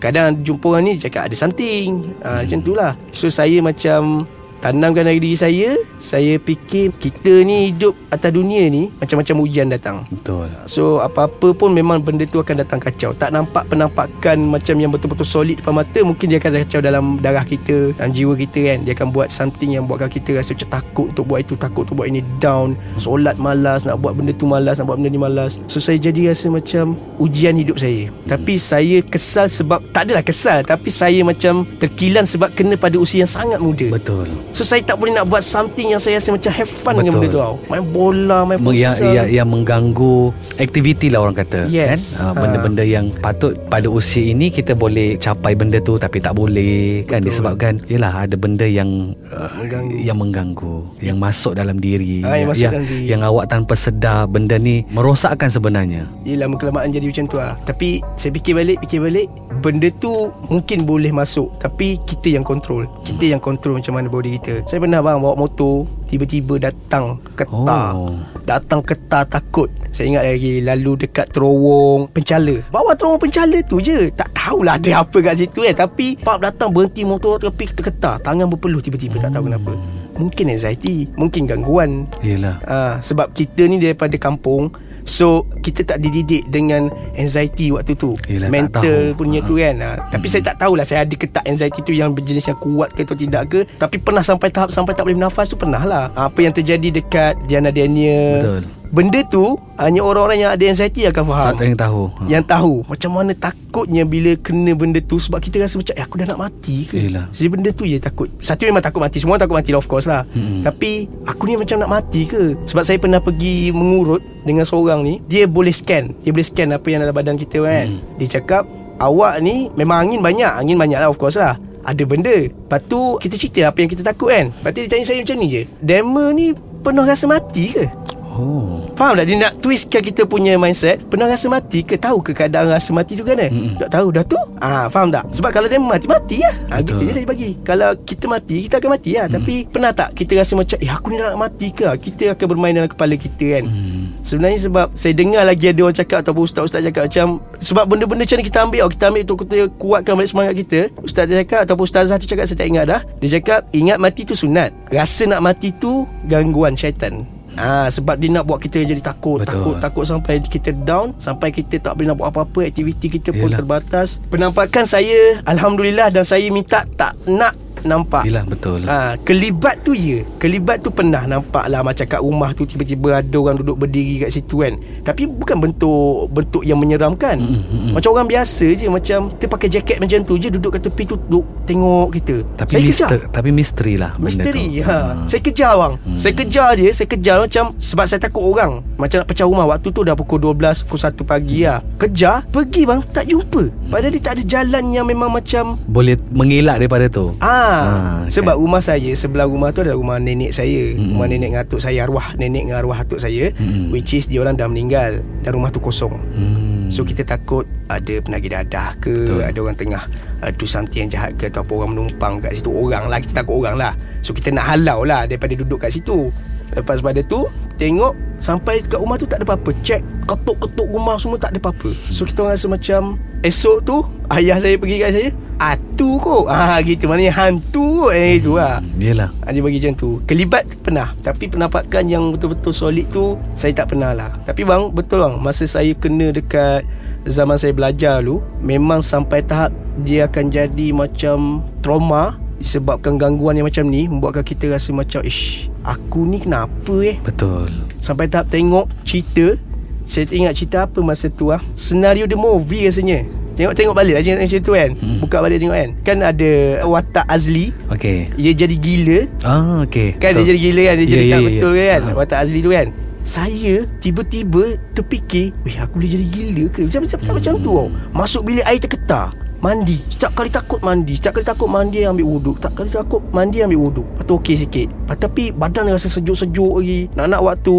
Kadang 0.02 0.42
jumpa 0.42 0.66
orang 0.66 0.82
ni 0.82 0.98
Cakap 0.98 1.30
ada 1.30 1.36
something. 1.38 2.10
Ah, 2.26 2.42
Macam 2.42 2.58
tu 2.58 2.74
lah. 2.74 2.98
So 3.14 3.30
saya 3.30 3.62
macam 3.62 4.26
Tanamkan 4.60 5.04
dari 5.04 5.20
diri 5.20 5.36
saya 5.36 5.76
Saya 6.00 6.40
fikir 6.40 6.96
Kita 6.96 7.44
ni 7.44 7.70
hidup 7.72 7.92
atas 8.08 8.32
dunia 8.32 8.66
ni 8.72 8.88
Macam-macam 8.98 9.34
ujian 9.44 9.68
datang. 9.68 10.02
Betul. 10.08 10.48
So 10.66 11.04
apa-apa 11.04 11.52
pun 11.52 11.72
memang 11.72 12.00
benda 12.00 12.25
tu 12.25 12.40
akan 12.40 12.64
datang 12.64 12.80
kacau. 12.80 13.12
Tak 13.12 13.32
nampak 13.32 13.68
penampakan 13.68 14.48
macam 14.48 14.76
yang 14.80 14.90
betul-betul 14.92 15.26
solid 15.26 15.60
depan 15.60 15.82
mata 15.82 16.00
Mungkin 16.00 16.26
dia 16.32 16.38
akan 16.40 16.52
kacau 16.64 16.80
dalam 16.80 17.04
darah 17.20 17.44
kita 17.44 17.92
Dan 17.96 18.12
jiwa 18.16 18.34
kita 18.36 18.60
kan. 18.72 18.78
Dia 18.88 18.92
akan 18.96 19.08
buat 19.12 19.28
something 19.28 19.76
yang 19.76 19.84
buatkan 19.84 20.08
kita 20.08 20.40
rasa 20.40 20.56
macam 20.56 20.70
takut 20.80 21.06
untuk 21.12 21.25
buat 21.28 21.40
itu 21.44 21.54
Takut 21.58 21.82
untuk 21.88 22.02
buat 22.02 22.08
ini 22.08 22.25
down. 22.40 22.75
Solat 22.96 23.36
malas 23.36 23.84
Nak 23.84 24.00
buat 24.00 24.16
benda 24.16 24.32
tu 24.32 24.48
malas 24.48 24.80
Nak 24.80 24.88
buat 24.88 24.96
benda 24.96 25.12
ni 25.12 25.20
malas. 25.20 25.60
So 25.68 25.78
saya 25.78 26.00
jadi 26.00 26.32
rasa 26.32 26.48
macam 26.48 26.96
ujian 27.20 27.56
hidup 27.56 27.76
saya. 27.76 28.08
Tapi 28.25 28.56
saya 28.56 29.04
kesal 29.04 29.52
sebab 29.52 29.84
Tak 29.92 30.08
adalah 30.08 30.25
kesal 30.25 30.64
Tapi 30.64 30.88
saya 30.88 31.20
macam 31.20 31.68
terkilan 31.78 32.25
sebab 32.25 32.52
kena 32.56 32.75
pada 32.78 32.96
usia 32.96 33.25
yang 33.25 33.32
sangat 33.32 33.58
muda. 33.60 33.92
Betul. 33.92 34.28
So 34.56 34.64
saya 34.64 34.80
tak 34.80 34.96
boleh 34.96 35.12
nak 35.12 35.28
buat 35.28 35.44
something 35.44 35.92
yang 35.92 36.00
saya 36.00 36.16
rasa 36.16 36.32
macam 36.32 36.48
have 36.48 36.64
fun 36.66 36.96
dengan 36.96 37.12
Betul. 37.12 37.20
benda 37.20 37.28
tu 37.28 37.40
tau 37.42 37.54
Main 37.68 37.84
bola, 37.86 38.38
main 38.42 38.56
yang, 38.72 38.88
futsal 38.88 39.12
yang, 39.12 39.28
yang 39.28 39.46
mengganggu 39.46 40.16
aktiviti 40.56 41.12
lah 41.12 41.20
orang 41.20 41.36
kata 41.36 41.68
Yes. 41.68 42.16
kan 42.16 42.25
Ah, 42.26 42.32
Ha. 42.32 42.40
benda-benda 42.40 42.80
yang 42.80 43.12
patut 43.14 43.52
pada 43.68 43.84
usia 43.86 44.25
ini 44.25 44.48
kita 44.48 44.72
boleh 44.72 45.16
capai 45.16 45.52
benda 45.52 45.76
tu 45.78 45.96
tapi 45.96 46.18
tak 46.18 46.32
boleh 46.32 47.04
kan 47.04 47.20
Betul. 47.20 47.28
disebabkan 47.28 47.72
yalah 47.86 48.25
ada 48.25 48.32
benda 48.34 48.64
yang 48.64 49.12
uh, 49.28 49.52
Mengganggu. 49.54 49.96
yang 50.00 50.16
mengganggu 50.16 50.76
yang 51.04 51.16
masuk 51.18 51.52
dalam 51.52 51.76
diri 51.76 52.25
Ah, 52.25 52.34
yang 52.34 52.48
masuk 52.48 52.62
yang, 52.62 52.72
dalam 52.72 52.88
diri. 52.88 53.04
yang 53.06 53.20
awak 53.20 53.44
tanpa 53.46 53.75
sedar 53.76 54.25
benda 54.25 54.56
ni 54.56 54.88
merosakkan 54.88 55.52
sebenarnya 55.52 56.08
Yelah 56.25 56.48
kelamaan 56.54 56.88
jadi 56.88 57.04
macam 57.04 57.25
tu 57.26 57.36
lah 57.36 57.60
Tapi 57.62 58.00
saya 58.14 58.32
fikir 58.32 58.54
balik 58.54 58.80
Fikir 58.80 59.00
balik 59.00 59.28
Benda 59.58 59.88
tu 59.94 60.30
Mungkin 60.46 60.84
boleh 60.84 61.10
masuk 61.10 61.50
Tapi 61.58 61.98
kita 62.02 62.30
yang 62.30 62.42
kontrol 62.42 62.86
Kita 63.02 63.26
yang 63.26 63.38
kontrol 63.38 63.76
Macam 63.76 63.92
mana 63.92 64.06
body 64.06 64.30
kita 64.36 64.45
Saya 64.66 64.78
pernah 64.78 65.00
bang 65.02 65.18
Bawa 65.18 65.34
motor 65.34 65.86
Tiba-tiba 66.06 66.62
datang 66.62 67.18
Ketar. 67.34 67.90
Oh. 67.98 68.14
Datang 68.46 68.78
ketar 68.78 69.26
takut. 69.26 69.66
Saya 69.90 70.14
ingat 70.14 70.22
lagi 70.22 70.62
Lalu 70.62 70.92
dekat 71.02 71.34
terowong 71.34 72.06
Pencala. 72.14 72.62
Bawa 72.70 72.94
terowong 72.94 73.18
pencala 73.18 73.58
tu 73.66 73.82
je. 73.82 74.14
Tak 74.14 74.30
tahulah 74.30 74.78
ada 74.78 74.90
apa 75.02 75.18
kat 75.18 75.34
situ 75.42 75.66
kan 75.66 75.74
Tapi 75.74 76.14
Pap 76.22 76.38
datang 76.38 76.70
berhenti 76.70 77.02
motor 77.02 77.42
Tapi 77.42 77.74
terketar. 77.74 78.22
Tangan 78.22 78.46
berpeluh 78.46 78.78
tiba-tiba 78.78 79.18
Tak 79.18 79.34
tahu 79.34 79.50
kenapa. 79.50 79.74
Mungkin 80.14 80.54
anxiety 80.54 81.10
Mungkin 81.18 81.50
gangguan. 81.50 82.06
Yalah 82.22 82.62
Ah, 82.66 82.94
sebab 83.02 83.34
kita 83.34 83.66
ni 83.66 83.82
daripada 83.82 84.14
kampung 84.16 84.70
So 85.06 85.46
kita 85.62 85.86
tak 85.86 86.02
dididik 86.02 86.50
dengan 86.50 86.90
anxiety 87.14 87.70
waktu 87.70 87.94
tu. 87.94 88.18
Yelah, 88.26 88.50
Mental 88.50 89.14
punya 89.14 89.40
tu 89.46 89.56
kan. 89.56 89.78
Ha. 89.78 89.90
Tapi 90.10 90.26
saya 90.26 90.52
tak 90.52 90.66
tahulah 90.66 90.82
Saya 90.82 91.06
ada 91.06 91.14
ke 91.14 91.26
tak 91.30 91.46
anxiety 91.46 91.80
tu 91.82 91.94
Yang 91.94 92.18
berjenis 92.18 92.46
yang 92.50 92.58
kuat 92.58 92.90
ke 92.92 93.06
atau 93.06 93.16
tidak 93.16 93.42
ke. 93.48 93.60
Tapi 93.78 93.96
pernah 94.02 94.20
sampai 94.20 94.50
tahap 94.50 94.75
Sampai 94.75 94.92
tak 94.98 95.06
boleh 95.06 95.16
bernafas 95.16 95.46
tu 95.46 95.54
Pernah 95.54 95.82
lah 95.86 96.04
Apa 96.12 96.42
yang 96.42 96.52
terjadi 96.52 97.00
dekat 97.00 97.38
Diana 97.46 97.70
Daniel 97.70 98.42
Betul. 98.42 98.62
Benda 98.95 99.21
tu 99.26 99.59
Hanya 99.76 100.00
orang-orang 100.00 100.47
yang 100.47 100.50
ada 100.55 100.64
anxiety 100.66 101.05
akan 101.11 101.25
faham. 101.26 101.52
Siapa 101.52 101.62
yang 101.66 101.78
tahu? 101.78 102.02
Ha. 102.07 102.21
yang 102.31 102.45
tahu 102.47 102.75
Macam 102.87 103.11
mana 103.19 103.33
takutnya 103.35 104.02
Bila 104.07 104.31
kena 104.38 104.73
benda 104.78 105.02
tu 105.02 105.19
Sebab 105.19 105.43
kita 105.43 105.59
rasa 105.62 105.78
macam 105.78 105.95
Eh 105.97 106.02
aku 106.02 106.14
dah 106.23 106.26
nak 106.31 106.40
mati 106.40 106.87
ke? 106.87 107.11
Yelah. 107.11 107.26
Jadi 107.35 107.49
benda 107.50 107.71
tu 107.75 107.85
je 107.85 107.99
takut. 107.99 108.31
Satu 108.38 108.64
memang 108.64 108.85
takut 108.85 109.02
mati. 109.02 109.19
Semua 109.19 109.37
takut 109.37 109.57
mati 109.59 109.75
lah 109.75 109.81
of 109.83 109.88
course 109.90 110.07
lah. 110.07 110.23
Mm-mm. 110.33 110.62
Tapi 110.62 111.11
Aku 111.26 111.50
ni 111.50 111.59
macam 111.59 111.76
nak 111.83 111.90
mati 111.90 112.28
ke? 112.28 112.55
Sebab 112.69 112.83
saya 112.87 112.99
pernah 113.00 113.19
pergi 113.19 113.75
Mengurut 113.75 114.23
Dengan 114.47 114.62
seorang 114.62 115.02
ni 115.02 115.19
Dia 115.26 115.50
boleh 115.50 115.75
scan. 115.75 116.14
Dia 116.23 116.31
boleh 116.31 116.47
scan 116.47 116.71
apa 116.71 116.87
yang 116.87 117.02
dalam 117.02 117.14
badan 117.16 117.37
kita 117.37 117.62
kan. 117.66 117.99
Mm. 117.99 118.00
Dia 118.23 118.38
cakap 118.38 118.62
Awak 118.97 119.35
ni 119.43 119.69
Memang 119.75 120.07
angin 120.07 120.21
banyak. 120.23 120.49
Angin 120.49 120.78
banyak 120.78 120.99
lah 121.02 121.11
of 121.11 121.19
course 121.19 121.37
lah. 121.37 121.59
Ada 121.87 122.02
benda. 122.07 122.49
Lepas 122.49 122.81
tu 122.87 123.19
Kita 123.19 123.35
cerita 123.35 123.69
apa 123.69 123.78
yang 123.83 123.90
kita 123.90 124.07
takut 124.07 124.31
kan. 124.31 124.55
Lepas 124.55 124.71
tu 124.73 124.78
dia 124.87 124.90
tanya 124.90 125.05
saya 125.05 125.19
macam 125.21 125.37
ni 125.37 125.47
je. 125.50 125.62
Dema 125.83 126.25
ni 126.33 126.55
Pernah 126.87 127.02
rasa 127.02 127.26
mati 127.26 127.75
ke 127.75 127.90
Oh. 128.37 128.85
Faham 128.93 129.16
tak? 129.16 129.33
Dia 129.33 129.37
nak 129.40 129.52
twistkan 129.64 130.05
kita 130.05 130.28
punya 130.28 130.61
mindset 130.61 131.00
Pernah 131.09 131.33
rasa 131.33 131.49
mati 131.49 131.81
ke? 131.81 131.97
Tahu 131.97 132.21
ke 132.21 132.37
keadaan 132.37 132.69
rasa 132.69 132.93
mati 132.93 133.16
tu 133.16 133.25
kan? 133.25 133.40
Eh? 133.40 133.49
Mm-mm. 133.49 133.81
Tak 133.81 133.88
tahu 133.97 134.12
dah 134.12 134.25
tu? 134.28 134.37
Ah, 134.61 134.93
Faham 134.93 135.09
tak? 135.09 135.25
Sebab 135.33 135.50
kalau 135.52 135.64
dia 135.69 135.81
mati 135.81 136.05
Mati 136.05 136.45
lah. 136.45 136.55
Ah, 136.69 136.81
Gitu 136.85 137.00
je 137.00 137.12
dia 137.16 137.25
bagi. 137.25 137.57
Kalau 137.64 137.97
kita 138.05 138.28
mati 138.28 138.69
Kita 138.69 138.76
akan 138.76 138.90
mati 138.93 139.11
lah. 139.16 139.26
Tapi 139.33 139.64
pernah 139.64 139.93
tak 139.97 140.12
Kita 140.12 140.37
rasa 140.37 140.52
macam 140.52 140.76
Eh 140.76 140.90
aku 140.93 141.07
ni 141.12 141.16
nak 141.16 141.40
mati 141.40 141.73
ke? 141.73 141.88
Kita 141.97 142.37
akan 142.37 142.47
bermain 142.47 142.76
dalam 142.76 142.90
kepala 142.93 143.16
kita 143.16 143.61
kan? 143.61 143.64
Hmm. 143.64 144.05
Sebenarnya 144.21 144.59
sebab 144.69 144.87
Saya 144.93 145.12
dengar 145.16 145.43
lagi 145.49 145.73
ada 145.73 145.81
orang 145.81 145.97
cakap 145.97 146.19
Ataupun 146.21 146.43
ustaz-ustaz 146.45 146.81
cakap 146.85 147.09
macam 147.09 147.26
Sebab 147.64 147.85
benda-benda 147.88 148.25
macam 148.28 148.37
ni 148.37 148.45
kita 148.45 148.59
ambil 148.69 148.81
oh, 148.85 148.90
Kita 148.93 149.05
ambil 149.09 149.23
untuk 149.25 149.38
kita 149.49 149.57
kuatkan 149.81 150.12
balik 150.12 150.31
semangat 150.33 150.55
kita. 150.61 150.81
Ustaz 151.00 151.25
cakap 151.25 151.64
Ataupun 151.64 151.85
ustazah 151.88 152.16
tu 152.21 152.28
cakap 152.28 152.45
Saya 152.45 152.59
tak 152.61 152.69
ingat 152.69 152.85
dah. 152.85 153.00
Dia 153.25 153.40
cakap 153.40 153.61
Ingat 153.73 153.97
mati 153.97 154.28
tu 154.28 154.37
sunat. 154.37 154.73
Rasa 154.93 155.25
nak 155.25 155.40
mati 155.40 155.73
tu 155.73 156.05
Gangguan 156.28 156.76
syaitan 156.76 157.36
Ah 157.56 157.88
sebab 157.88 158.20
dia 158.20 158.28
nak 158.30 158.44
buat 158.44 158.60
kita 158.60 158.84
jadi 158.84 159.02
takut, 159.02 159.42
Betul. 159.42 159.50
takut, 159.52 159.75
takut 159.80 160.04
sampai 160.04 160.38
kita 160.44 160.70
down, 160.72 161.16
sampai 161.18 161.50
kita 161.50 161.80
tak 161.80 161.96
boleh 161.96 162.12
nak 162.12 162.16
buat 162.20 162.28
apa-apa, 162.30 162.68
aktiviti 162.68 163.08
kita 163.08 163.32
pun 163.32 163.48
Yelah. 163.50 163.58
terbatas. 163.64 164.20
Penampakan 164.28 164.84
saya 164.84 165.40
alhamdulillah 165.48 166.12
dan 166.12 166.22
saya 166.22 166.46
minta 166.52 166.84
tak 167.00 167.16
nak 167.26 167.65
nampak. 167.83 168.25
Yelah 168.25 168.45
betul 168.45 168.87
Ha, 168.87 169.18
kelibat 169.21 169.83
tu 169.83 169.92
ya 169.92 170.23
Kelibat 170.37 170.80
tu 170.80 170.88
pernah 170.88 171.26
nampak 171.26 171.66
lah 171.66 171.83
Macam 171.83 172.06
kat 172.06 172.18
rumah 172.18 172.52
tu 172.52 172.62
Tiba-tiba 172.62 173.18
ada 173.18 173.37
orang 173.37 173.59
duduk 173.59 173.76
berdiri 173.78 174.23
kat 174.23 174.30
situ 174.30 174.62
kan 174.62 174.76
Tapi 175.02 175.26
bukan 175.26 175.56
bentuk 175.59 176.30
Bentuk 176.30 176.62
yang 176.62 176.78
menyeramkan 176.78 177.35
Mm, 177.37 177.50
mm, 177.50 177.66
mm. 177.66 177.92
Macam 177.92 178.11
orang 178.12 178.28
biasa 178.28 178.66
je 178.71 178.87
Macam 178.87 179.28
kita 179.28 179.47
pakai 179.47 179.68
jaket 179.68 179.97
macam 179.99 180.18
tu 180.23 180.35
je 180.37 180.49
Duduk 180.49 180.71
kat 180.73 180.83
tepi 180.83 181.02
tu 181.04 181.16
Duduk 181.18 181.45
tengok 181.64 182.06
kita 182.12 182.37
Tapi 182.54 182.71
Saya 182.71 182.83
mister, 182.83 183.09
kejar 183.09 183.21
Tapi 183.28 183.49
misteri 183.50 183.95
lah 183.97 184.11
Misteri 184.16 184.66
ha. 184.80 184.97
Hmm. 185.12 185.26
Saya 185.26 185.40
kejar 185.40 185.73
bang 185.75 185.95
Hmm. 185.97 186.06
hmm. 186.06 186.18
Saya 186.18 186.33
kejar 186.33 186.68
dia 186.75 186.90
Saya 186.92 187.09
kejar 187.09 187.37
macam 187.40 187.64
Sebab 187.75 188.04
saya 188.06 188.21
takut 188.21 188.45
orang 188.45 188.73
Macam 188.95 189.16
nak 189.18 189.26
pecah 189.26 189.45
rumah 189.45 189.66
Waktu 189.66 189.88
tu 189.90 190.00
dah 190.02 190.14
pukul 190.14 190.38
12 190.45 190.87
Pukul 190.87 191.00
1 191.02 191.23
pagi 191.25 191.59
lah 191.64 191.78
Kejar 191.97 192.47
Pergi 192.47 192.83
bang 192.85 193.00
Tak 193.11 193.25
jumpa 193.26 193.62
Padahal 193.88 194.12
dia 194.12 194.23
tak 194.23 194.33
ada 194.37 194.42
jalan 194.47 194.85
yang 194.90 195.06
memang 195.06 195.30
macam 195.30 195.75
Boleh 195.85 196.14
mengelak 196.30 196.78
daripada 196.78 197.06
tu 197.09 197.35
Ah, 197.38 197.65
Ah, 197.66 198.23
sebab 198.30 198.54
rumah 198.54 198.78
saya 198.78 199.11
sebelah 199.18 199.50
rumah 199.50 199.75
tu 199.75 199.82
adalah 199.82 199.99
rumah 199.99 200.16
nenek 200.23 200.54
saya. 200.54 200.94
Mm-mm. 200.94 201.18
Rumah 201.18 201.26
nenek 201.26 201.46
dengan 201.50 201.62
atuk 201.66 201.80
saya, 201.82 202.06
arwah 202.06 202.32
nenek 202.38 202.70
dengan 202.70 202.78
arwah 202.78 202.99
atuk 203.02 203.18
saya 203.18 203.50
Mm-mm. 203.58 203.90
which 203.90 204.14
is 204.14 204.30
dia 204.30 204.38
orang 204.38 204.54
dah 204.54 204.70
meninggal 204.70 205.18
dan 205.42 205.50
rumah 205.50 205.75
tu 205.75 205.82
kosong. 205.82 206.14
hmm. 206.14 206.88
So 206.94 207.02
kita 207.02 207.26
takut 207.26 207.66
ada 207.90 208.14
penagih 208.23 208.54
dadah 208.54 208.94
ke 209.02 209.11
Betul. 209.26 209.42
Ada 209.42 209.58
orang 209.58 209.76
tengah 209.78 210.02
uh, 210.42 210.50
do 210.54 210.62
something 210.62 211.06
yang 211.06 211.11
jahat 211.11 211.35
ke 211.35 211.50
Ataupun 211.50 211.82
orang 211.82 211.90
menumpang 211.99 212.38
kat 212.38 212.54
situ 212.54 212.70
Orang 212.70 213.11
lah 213.11 213.18
Kita 213.18 213.42
takut 213.42 213.58
orang 213.62 213.75
lah 213.75 213.92
So 214.23 214.30
kita 214.30 214.54
nak 214.54 214.70
halau 214.70 215.02
lah 215.02 215.26
Daripada 215.26 215.58
duduk 215.58 215.82
kat 215.82 215.90
situ 215.90 216.30
Lepas 216.75 216.99
pada 216.99 217.20
tu 217.23 217.46
Tengok 217.76 218.16
Sampai 218.37 218.85
kat 218.85 219.00
rumah 219.00 219.16
tu 219.16 219.25
tak 219.25 219.40
ada 219.40 219.49
apa-apa. 219.49 219.73
Check 219.80 220.04
Ketuk-ketuk 220.28 220.88
rumah 220.92 221.16
semua 221.16 221.40
tak 221.40 221.56
ada 221.56 221.61
apa-apa. 221.61 221.96
So 222.12 222.28
kita 222.28 222.44
rasa 222.44 222.68
macam 222.68 223.16
Esok 223.40 223.78
tu 223.85 223.96
Ayah 224.28 224.61
saya 224.61 224.76
pergi 224.76 224.96
kat 225.00 225.11
saya 225.12 225.28
Atu 225.56 226.20
kot. 226.20 226.52
Ah, 226.52 226.76
Gitu. 226.85 227.08
Maknanya 227.08 227.32
hantu 227.32 228.04
kot. 228.04 228.12
Eh 228.12 228.37
itu 228.37 228.61
lah. 228.61 228.85
Yelah. 229.00 229.32
Ah, 229.40 229.56
Dia 229.56 229.64
bagi 229.64 229.80
macam 229.80 229.94
tu. 229.96 230.20
Kelibat 230.28 230.68
pernah. 230.85 231.16
Tapi 231.25 231.49
penampakan 231.49 232.04
yang 232.12 232.28
betul-betul 232.28 232.76
solid 232.76 233.08
tu 233.08 233.40
Saya 233.56 233.73
tak 233.73 233.96
pernah 233.96 234.12
lah. 234.12 234.37
Tapi 234.44 234.68
bang 234.68 234.92
Betul 234.92 235.25
bang 235.25 235.40
Masa 235.40 235.64
saya 235.64 235.96
kena 235.96 236.28
dekat 236.28 236.85
Zaman 237.25 237.56
saya 237.56 237.73
belajar 237.73 238.20
dulu 238.20 238.44
Memang 238.61 239.00
sampai 239.00 239.40
tahap 239.42 239.73
Dia 240.04 240.28
akan 240.28 240.52
jadi 240.52 240.92
macam 240.92 241.64
Trauma 241.80 242.37
Disebabkan 242.61 243.16
gangguan 243.16 243.56
yang 243.56 243.68
macam 243.68 243.88
ni 243.88 244.08
Membuatkan 244.08 244.44
kita 244.44 244.73
rasa 244.73 244.92
macam 244.92 245.25
Ish 245.25 245.73
Aku 245.87 246.26
ni 246.26 246.43
kenapa 246.43 246.95
eh? 247.00 247.16
Betul. 247.23 247.71
Sampai 248.02 248.26
tahap 248.26 248.50
tengok 248.50 248.90
cerita. 249.07 249.55
Saya 250.02 250.26
ingat 250.31 250.55
cerita 250.55 250.87
apa 250.87 250.99
masa 250.99 251.26
tu 251.26 251.50
ah. 251.50 251.62
Senario 251.73 252.26
the 252.26 252.35
movie 252.35 252.87
rasanya. 252.87 253.23
Tengok-tengok 253.57 253.97
balik 253.97 254.21
lah 254.21 254.37
macam 254.37 254.61
tu 254.61 254.73
kan? 254.75 254.90
Hmm. 254.93 255.16
Buka 255.23 255.40
balik 255.40 255.59
tengok 255.59 255.78
kan? 255.78 255.90
Kan 256.05 256.19
ada 256.21 256.52
watak 256.85 257.25
Azli. 257.25 257.73
Okay 257.88 258.28
Dia 258.37 258.52
jadi 258.52 258.76
gila. 258.76 259.19
Ah 259.40 259.81
okay 259.81 260.12
Kan 260.12 260.37
dia 260.37 260.45
jadi 260.45 260.61
gila 260.61 260.83
kan? 260.85 260.95
Dia 261.00 261.07
jadi 261.09 261.25
ya, 261.25 261.33
tak 261.33 261.40
ya, 261.40 261.47
betul 261.49 261.73
ya. 261.73 261.85
kan? 261.88 262.00
Ah. 262.02 262.14
Watak 262.14 262.38
Azli 262.45 262.59
tu 262.61 262.71
kan? 262.71 262.87
Saya 263.26 263.75
tiba-tiba 263.99 264.64
terfikir 264.93 265.50
Weh 265.66 265.75
aku 265.81 265.99
boleh 265.99 266.11
jadi 266.12 266.26
gila 266.28 266.64
ke? 266.69 266.81
Macam, 266.85 267.00
macam, 267.02 267.19
Hmm. 267.19 267.35
macam 267.35 267.52
tu 267.57 267.71
tau. 267.73 267.87
Masuk 268.12 268.43
bilik 268.45 268.66
air 268.66 268.78
terketar 268.78 269.26
Mandi. 269.66 269.99
Setiap 269.99 270.30
kali 270.38 270.46
takut 270.46 270.78
mandi. 270.78 271.18
Setiap 271.18 271.42
kali 271.42 271.46
takut 271.50 271.66
mandi 271.66 272.06
ambil 272.06 272.38
wuduk. 272.38 272.54
Setiap 272.62 272.73
kali 272.78 272.87
takut 272.87 273.18
mandi 273.35 273.66
ambil 273.66 273.90
wuduk. 273.90 274.06
Lepas 274.14 274.25
tu 274.30 274.35
okey 274.38 274.56
sikit. 274.62 274.87
Lepas 274.87 275.18
Tapi 275.18 275.50
badan 275.50 275.90
rasa 275.90 276.06
sejuk-sejuk 276.06 276.78
lagi. 276.78 277.11
Nak-nak 277.18 277.40
waktu 277.42 277.75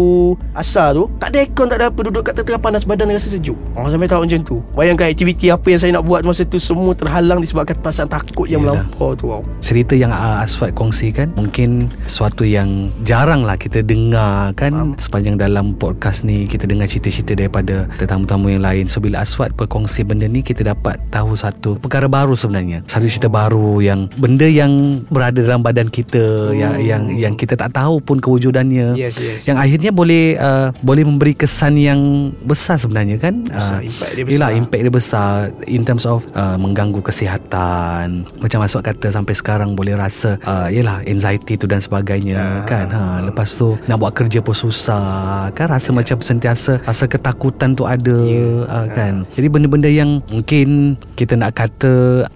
Asar 0.52 0.92
tu 0.92 1.08
Tak 1.16 1.32
ada 1.32 1.38
aircon 1.40 1.66
tak 1.72 1.80
ada 1.80 1.88
apa. 1.88 2.00
Duduk 2.04 2.20
kat 2.28 2.36
tengah 2.36 2.60
panas 2.60 2.84
Badan 2.84 3.08
rasa 3.08 3.32
sejuk. 3.32 3.56
Orang 3.72 3.88
sampai 3.88 4.04
tahu 4.04 4.20
macam 4.28 4.40
tu. 4.44 4.60
Bayangkan 4.76 5.08
aktiviti 5.08 5.48
apa 5.48 5.64
yang 5.72 5.80
saya 5.80 5.96
nak 5.96 6.04
buat 6.04 6.20
Masa 6.28 6.44
tu 6.44 6.60
semua 6.60 6.92
terhalang 6.92 7.40
Disebabkan 7.40 7.80
perasaan 7.80 8.12
takut 8.12 8.44
yang 8.44 8.60
melampau 8.60 9.16
tu 9.16 9.32
tau 9.38 9.46
cerita 9.62 9.94
yang 9.94 10.10
uh, 10.10 10.42
Aswad 10.42 10.74
kongsikan 10.74 11.30
mungkin 11.38 11.92
suatu 12.10 12.42
yang 12.42 12.90
jarang 13.06 13.46
lah 13.46 13.54
kita 13.54 13.84
dengar 13.86 14.50
kan? 14.58 14.74
Faham. 14.74 14.90
sepanjang 14.98 15.36
dalam 15.38 15.78
podcast 15.78 16.26
ni 16.26 16.48
kita 16.48 16.66
dengar 16.66 16.90
cerita-cerita 16.90 17.38
daripada 17.38 17.86
tetamu-tamu 18.02 18.50
yang 18.50 18.62
lain. 18.66 18.90
So 18.90 18.98
bila 18.98 19.22
Aswad 19.22 19.54
berkongsi 19.54 20.02
benda 20.02 20.26
ni 20.26 20.42
kita 20.42 20.66
dapat 20.66 20.98
tahu 21.14 21.38
satu 21.38 21.77
perkara 21.78 22.06
baru 22.06 22.34
sebenarnya. 22.34 22.82
Satu 22.84 23.06
cerita 23.06 23.26
baru 23.26 23.78
yang 23.78 24.10
benda 24.14 24.44
yang 24.44 24.72
berada 25.06 25.38
dalam 25.38 25.60
badan 25.60 25.88
kita 25.88 26.52
yang 26.52 26.66
Hmm. 26.70 26.84
yang 26.84 27.02
yang 27.10 27.34
kita 27.34 27.54
tak 27.54 27.72
tahu 27.72 27.98
pun 27.98 28.18
kewujudannya 28.18 28.92
Yes 28.92 29.16
yes. 29.16 29.44
yang 29.44 29.56
akhirnya 29.56 29.88
boleh 29.90 30.36
uh, 30.36 30.74
boleh 30.80 31.02
memberi 31.02 31.32
kesan 31.32 31.74
yang 31.74 32.00
besar 32.42 32.76
sebenarnya 32.76 33.16
kan? 33.16 33.42
Besar, 33.42 33.78
Ah, 33.78 33.80
impact 33.80 34.12
dia 34.12 34.24
besar. 34.24 34.50
impact 34.52 34.82
dia 34.82 34.92
besar 34.92 35.30
in 35.64 35.82
terms 35.82 36.04
of 36.04 36.26
uh, 36.32 36.54
mengganggu 36.54 37.00
kesihatan. 37.00 38.26
Macam 38.36 38.58
Aswad 38.60 38.84
kata 38.84 39.08
sampai 39.08 39.32
sekarang 39.32 39.72
boleh 39.72 39.94
rasa 39.94 40.36
uh, 40.42 40.68
yelah 40.68 41.00
anxiety 41.04 41.54
tu 41.54 41.64
dan 41.64 41.78
sebagainya 41.78 42.36
Ah. 42.36 42.64
kan? 42.64 42.86
Ha 42.88 43.00
lepas 43.22 43.54
tu 43.54 43.78
nak 43.84 43.98
buat 43.98 44.12
kerja 44.12 44.38
pun 44.38 44.52
susah 44.52 45.48
kan? 45.52 45.68
Rasa 45.68 45.90
macam 45.90 46.18
sentiasa 46.18 46.82
rasa 46.82 47.04
ketakutan 47.04 47.72
tu 47.72 47.84
ada 47.84 48.16
Ya. 48.18 48.64
uh, 48.64 48.86
kan? 48.88 49.22
Jadi 49.32 49.46
benda-benda 49.46 49.86
yang 49.86 50.20
mungkin 50.28 50.68
kita 51.14 51.34
nak 51.34 51.54
kata 51.68 51.92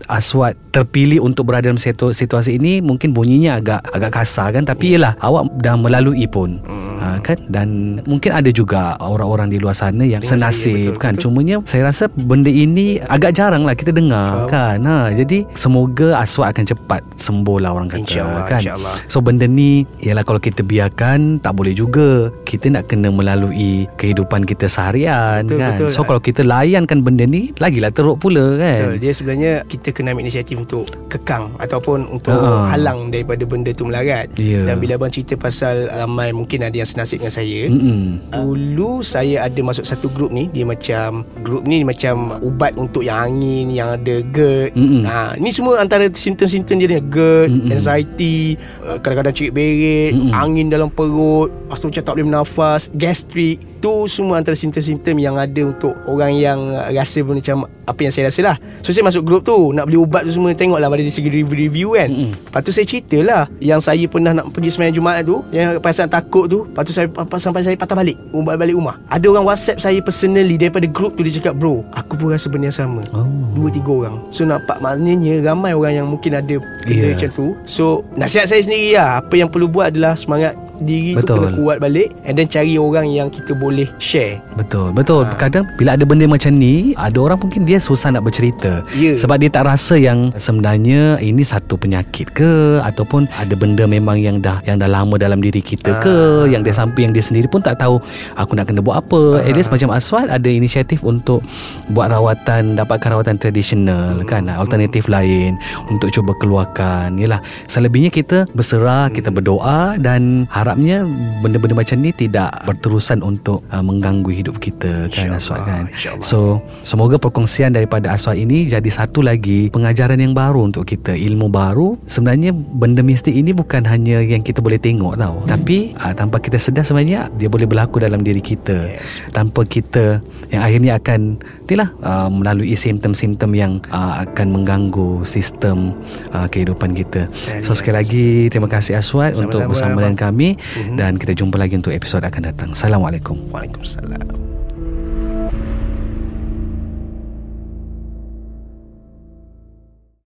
Aswad 0.06 0.54
terpilih 0.70 1.20
untuk 1.20 1.44
berada 1.44 1.62
dalam 1.62 1.76
situ, 1.76 2.10
situasi 2.10 2.56
ini 2.56 2.80
mungkin 2.80 3.12
bunyinya 3.12 3.56
agak 3.56 3.80
agak 3.88 4.10
kasar 4.14 4.50
kan 4.50 4.64
tapi 4.64 4.92
yelah 4.92 5.16
awak 5.18 5.44
dah 5.58 5.74
melalui 5.74 6.24
pun 6.24 6.60
Hmm. 6.62 6.98
ha, 6.98 7.18
kan 7.18 7.34
dan 7.48 7.68
mungkin 8.04 8.30
ada 8.30 8.46
juga 8.48 8.94
orang-orang 8.98 9.48
di 9.48 9.58
luar 9.58 9.74
sana 9.74 10.02
yang 10.02 10.20
Dengan 10.20 10.38
saya, 10.38 10.54
senasib 10.54 10.74
betul, 10.92 10.96
kan 10.96 11.12
betul. 11.12 11.22
cumanya 11.24 11.56
saya 11.64 11.82
rasa 11.84 12.06
benda 12.08 12.46
ini 12.46 13.02
agak 13.02 13.32
jarang 13.32 13.62
lah 13.62 13.74
kita 13.74 13.90
dengar 13.90 14.46
Faham. 14.46 14.48
kan 14.48 14.78
ha, 14.82 15.10
jadi 15.10 15.42
semoga 15.52 16.14
Aswad 16.16 16.52
akan 16.52 16.64
cepat 16.64 17.02
sembuh 17.16 17.58
lah 17.58 17.70
orang 17.72 17.88
kata 17.88 18.00
InsyaAllah, 18.02 18.44
kan 18.46 18.60
insyaAllah. 18.60 18.94
so 19.06 19.18
benda 19.18 19.44
ni 19.44 19.82
ialah 19.98 20.22
kalau 20.22 20.38
kita 20.38 20.62
biarkan 20.62 21.38
tak 21.38 21.52
boleh 21.52 21.72
juga 21.72 22.30
kita 22.44 22.70
nak 22.70 22.86
kena 22.86 23.08
melalui 23.08 23.86
kehidupan 23.96 24.42
kita 24.42 24.66
seharian 24.66 25.44
Betul, 25.44 25.58
kan 25.58 25.72
betul. 25.76 25.90
so 25.90 26.00
kalau 26.02 26.20
kita 26.20 26.42
layankan 26.42 27.00
benda 27.00 27.24
ni 27.24 27.50
lagilah 27.56 27.90
teruk 27.90 28.18
pula 28.18 28.56
kan 28.56 28.78
Betul. 28.88 29.00
Dia 29.00 29.12
sebenarnya 29.12 29.64
kita 29.64 29.92
kena 29.92 30.12
ambil 30.12 30.25
inisiatif 30.25 30.57
untuk 30.57 30.85
kekang 31.09 31.52
ataupun 31.57 32.09
untuk 32.09 32.33
Ha. 32.33 32.73
halang 32.73 33.09
daripada 33.09 33.45
benda 33.45 33.71
tu 33.71 33.85
melarat. 33.85 34.33
Ya. 34.35 34.64
Dan 34.64 34.81
bila 34.81 34.97
abang 34.97 35.09
cerita 35.09 35.37
pasal 35.37 35.87
ramai 35.87 36.33
mungkin 36.33 36.64
ada 36.64 36.73
yang 36.73 36.88
senasib 36.88 37.21
dengan 37.21 37.31
saya. 37.31 37.69
Mm-mm. 37.69 38.33
Dulu 38.33 39.04
saya 39.04 39.45
ada 39.45 39.61
masuk 39.61 39.85
satu 39.85 40.09
grup 40.09 40.31
ni 40.31 40.49
Dia 40.49 40.64
macam 40.64 41.23
Grup 41.40 41.62
ni 41.62 41.83
macam 41.83 42.40
Ubat 42.40 42.75
untuk 42.75 43.02
yang 43.02 43.28
angin 43.28 43.69
Yang 43.69 43.88
ada 43.92 44.14
GERD 44.26 44.71
Mm-mm. 44.73 45.02
ha, 45.04 45.36
Ni 45.36 45.50
semua 45.50 45.78
antara 45.78 46.08
simptom-simptom 46.08 46.78
dia 46.78 46.89
ni 46.89 46.99
GERD 47.02 47.49
Mm-mm. 47.50 47.71
Anxiety 47.71 48.56
uh, 48.80 48.97
Kadang-kadang 48.97 49.34
cerit 49.34 49.52
berit 49.52 50.13
Mm-mm. 50.13 50.32
Angin 50.32 50.67
dalam 50.69 50.89
perut 50.89 51.52
Lepas 51.52 51.78
tu 51.78 51.86
macam 51.89 52.02
tak 52.02 52.13
boleh 52.15 52.26
bernafas 52.26 52.82
Gastrik 52.93 53.58
Tu 53.82 53.93
semua 54.06 54.39
antara 54.39 54.54
simptom-simptom 54.54 55.17
yang 55.17 55.36
ada 55.36 55.63
untuk 55.63 55.93
Orang 56.06 56.32
yang 56.32 56.58
rasa 56.89 57.21
macam 57.21 57.56
Apa 57.82 58.00
yang 58.00 58.13
saya 58.15 58.30
rasa 58.30 58.41
lah 58.45 58.56
So 58.80 58.91
saya 58.91 59.01
masuk 59.02 59.23
grup 59.23 59.43
tu 59.43 59.71
Nak 59.71 59.84
beli 59.84 59.99
ubat 59.99 60.23
tu 60.23 60.32
semua 60.32 60.50
Tengoklah 60.52 60.86
pada 60.86 60.99
dari 60.99 61.10
segi 61.10 61.28
review-review 61.28 61.88
kan 61.93 62.08
Mm-mm. 62.08 62.30
Lepas 62.49 62.60
tu 62.62 62.71
saya 62.71 62.86
ceritalah 62.86 63.43
Yang 63.58 63.80
saya 63.82 64.04
pernah 64.06 64.32
nak 64.32 64.50
pergi 64.50 64.71
sembahyang 64.71 64.95
Jumaat 64.95 65.23
tu 65.23 65.43
Yang 65.50 65.78
perasaan 65.78 66.08
takut 66.08 66.45
tu 66.47 66.58
Lepas 66.65 66.82
tu 66.82 66.93
saya 66.93 67.06
sampai 67.36 67.62
saya 67.62 67.75
patah 67.75 67.95
balik 67.95 68.17
Balik 68.30 68.58
balik 68.58 68.75
rumah 68.75 68.97
Ada 69.06 69.26
orang 69.28 69.45
whatsapp 69.45 69.76
saya 69.76 69.99
personally 69.99 70.54
Daripada 70.54 70.86
grup 70.86 71.15
tu 71.15 71.23
Dia 71.23 71.34
cakap 71.34 71.54
bro 71.54 71.82
Aku 71.93 72.15
pun 72.15 72.30
rasa 72.30 72.47
benda 72.47 72.69
yang 72.69 72.78
sama 72.78 73.02
Oh. 73.10 73.26
Dua 73.52 73.69
tiga 73.69 73.91
orang 73.91 74.17
So 74.30 74.43
nampak 74.43 74.78
maknanya 74.78 75.43
Ramai 75.45 75.75
orang 75.75 75.95
yang 75.95 76.06
mungkin 76.06 76.32
ada 76.32 76.56
Benda 76.56 76.91
Yeah. 76.93 77.12
macam 77.12 77.30
tu 77.32 77.47
So 77.65 77.84
nasihat 78.15 78.47
saya 78.47 78.62
sendiri 78.62 78.95
lah 78.95 79.19
Apa 79.19 79.34
yang 79.34 79.49
perlu 79.49 79.67
buat 79.67 79.91
adalah 79.91 80.15
Semangat 80.15 80.54
diri 80.82 81.12
Betul. 81.14 81.26
tu 81.26 81.34
kena 81.40 81.50
kuat 81.54 81.76
balik 81.78 82.08
And 82.23 82.34
then 82.34 82.47
cari 82.47 82.75
orang 82.75 83.06
yang 83.06 83.28
kita 83.28 83.52
boleh 83.52 83.88
share 83.97 84.42
Betul 84.54 84.90
Betul 84.92 85.25
Ha. 85.25 85.38
Kadang 85.38 85.64
bila 85.76 85.95
ada 85.95 86.02
benda 86.02 86.26
macam 86.26 86.50
ni 86.52 86.92
Ada 86.95 87.14
orang 87.16 87.38
mungkin 87.38 87.62
dia 87.62 87.78
susah 87.78 88.10
nak 88.10 88.23
bercerita 88.23 88.82
Ya. 88.92 89.14
Sebab 89.14 89.38
dia 89.38 89.47
tak 89.47 89.64
rasa 89.64 89.95
yang 89.95 90.34
Sebenarnya 90.34 91.16
Ini 91.16 91.40
satu 91.40 91.75
penyakit 91.75 92.32
ke 92.32 92.82
Ataupun 92.82 93.30
ada 93.32 93.54
benda 93.54 93.86
memang 93.86 94.18
yang 94.18 94.38
dah 94.38 94.58
Yang 94.64 94.82
dah 94.82 94.90
lama 94.90 95.14
dalam 95.16 95.38
diri 95.38 95.60
kita 95.60 96.00
ke 96.00 96.16
Ah. 96.42 96.45
Yang 96.45 96.62
dia 96.66 96.75
sampai 96.75 97.00
Yang 97.06 97.12
dia 97.14 97.25
sendiri 97.25 97.47
pun 97.47 97.60
tak 97.60 97.78
tahu 97.78 98.02
Aku 98.34 98.52
nak 98.52 98.66
kena 98.66 98.80
buat 98.80 99.00
apa 99.00 99.40
At 99.42 99.54
least 99.54 99.71
macam 99.71 99.92
Aswad 99.92 100.26
Ada 100.26 100.49
inisiatif 100.49 101.00
untuk 101.00 101.40
Buat 101.88 102.10
rawatan 102.10 102.75
Dapatkan 102.75 103.08
rawatan 103.12 103.36
tradisional 103.38 104.21
Kan 104.26 104.49
Alternatif 104.49 105.06
lain 105.06 105.54
Untuk 105.86 106.10
cuba 106.10 106.34
keluarkan 106.36 107.16
Yelah 107.16 107.38
Selebihnya 107.66 108.10
kita 108.10 108.45
Berserah 108.52 109.08
Kita 109.08 109.30
berdoa 109.30 109.95
Dan 109.97 110.45
harapnya 110.73 111.04
Benda-benda 111.45 111.76
macam 111.76 111.97
ni 112.00 112.11
Tidak 112.11 112.65
berterusan 112.65 113.21
untuk 113.21 113.61
uh, 113.69 113.85
Mengganggu 113.85 114.32
hidup 114.32 114.56
kita 114.58 115.13
Kan 115.13 115.37
InsyaAllah, 115.37 115.39
Aswad 115.39 115.61
kan. 115.69 115.85
So 116.25 116.65
Semoga 116.80 117.21
perkongsian 117.21 117.76
daripada 117.76 118.08
Aswad 118.17 118.41
ini 118.41 118.65
Jadi 118.67 118.89
satu 118.89 119.21
lagi 119.21 119.69
Pengajaran 119.69 120.17
yang 120.17 120.32
baru 120.32 120.73
untuk 120.73 120.89
kita 120.89 121.13
Ilmu 121.13 121.52
baru 121.52 122.00
Sebenarnya 122.08 122.56
Benda 122.56 123.04
mistik 123.04 123.37
ini 123.37 123.52
Bukan 123.52 123.85
hanya 123.85 124.25
yang 124.25 124.41
kita 124.41 124.65
boleh 124.65 124.80
tengok 124.80 125.21
tau 125.21 125.45
Tapi 125.45 125.93
uh, 126.00 126.17
Tanpa 126.17 126.41
kita 126.41 126.56
sedar 126.56 126.89
sebenarnya 126.89 127.28
Dia 127.37 127.52
boleh 127.52 127.69
berlaku 127.69 128.00
dalam 128.00 128.25
diri 128.25 128.41
kita 128.41 128.75
Yes. 128.82 129.21
Tanpa 129.37 129.69
kita 129.69 130.25
Yang 130.49 130.63
akhirnya 130.65 130.93
akan 130.97 131.21
Itulah 131.69 131.89
uh, 132.00 132.28
Melalui 132.32 132.73
simptom-simptom 132.73 133.52
yang 133.52 133.73
uh, 133.93 134.25
Akan 134.25 134.49
mengganggu 134.50 135.23
Sistem 135.28 135.93
uh, 136.32 136.49
Kehidupan 136.49 136.97
kita. 136.97 137.28
So 137.67 137.76
sekali 137.76 137.97
lagi 138.00 138.28
Terima 138.49 138.71
kasih 138.71 138.97
Aswad 138.97 139.37
Untuk 139.37 139.61
Sama-sama, 139.61 139.71
bersama 139.71 139.91
Abang. 139.93 140.00
dengan 140.02 140.17
kami 140.17 140.49
Mhm. 140.76 140.96
Dan 140.96 141.12
kita 141.18 141.32
jumpa 141.36 141.56
lagi 141.58 141.75
untuk 141.76 141.92
episod 141.92 142.22
akan 142.22 142.42
datang 142.52 142.70
Assalamualaikum 142.72 143.50
Waalaikumsalam 143.50 144.51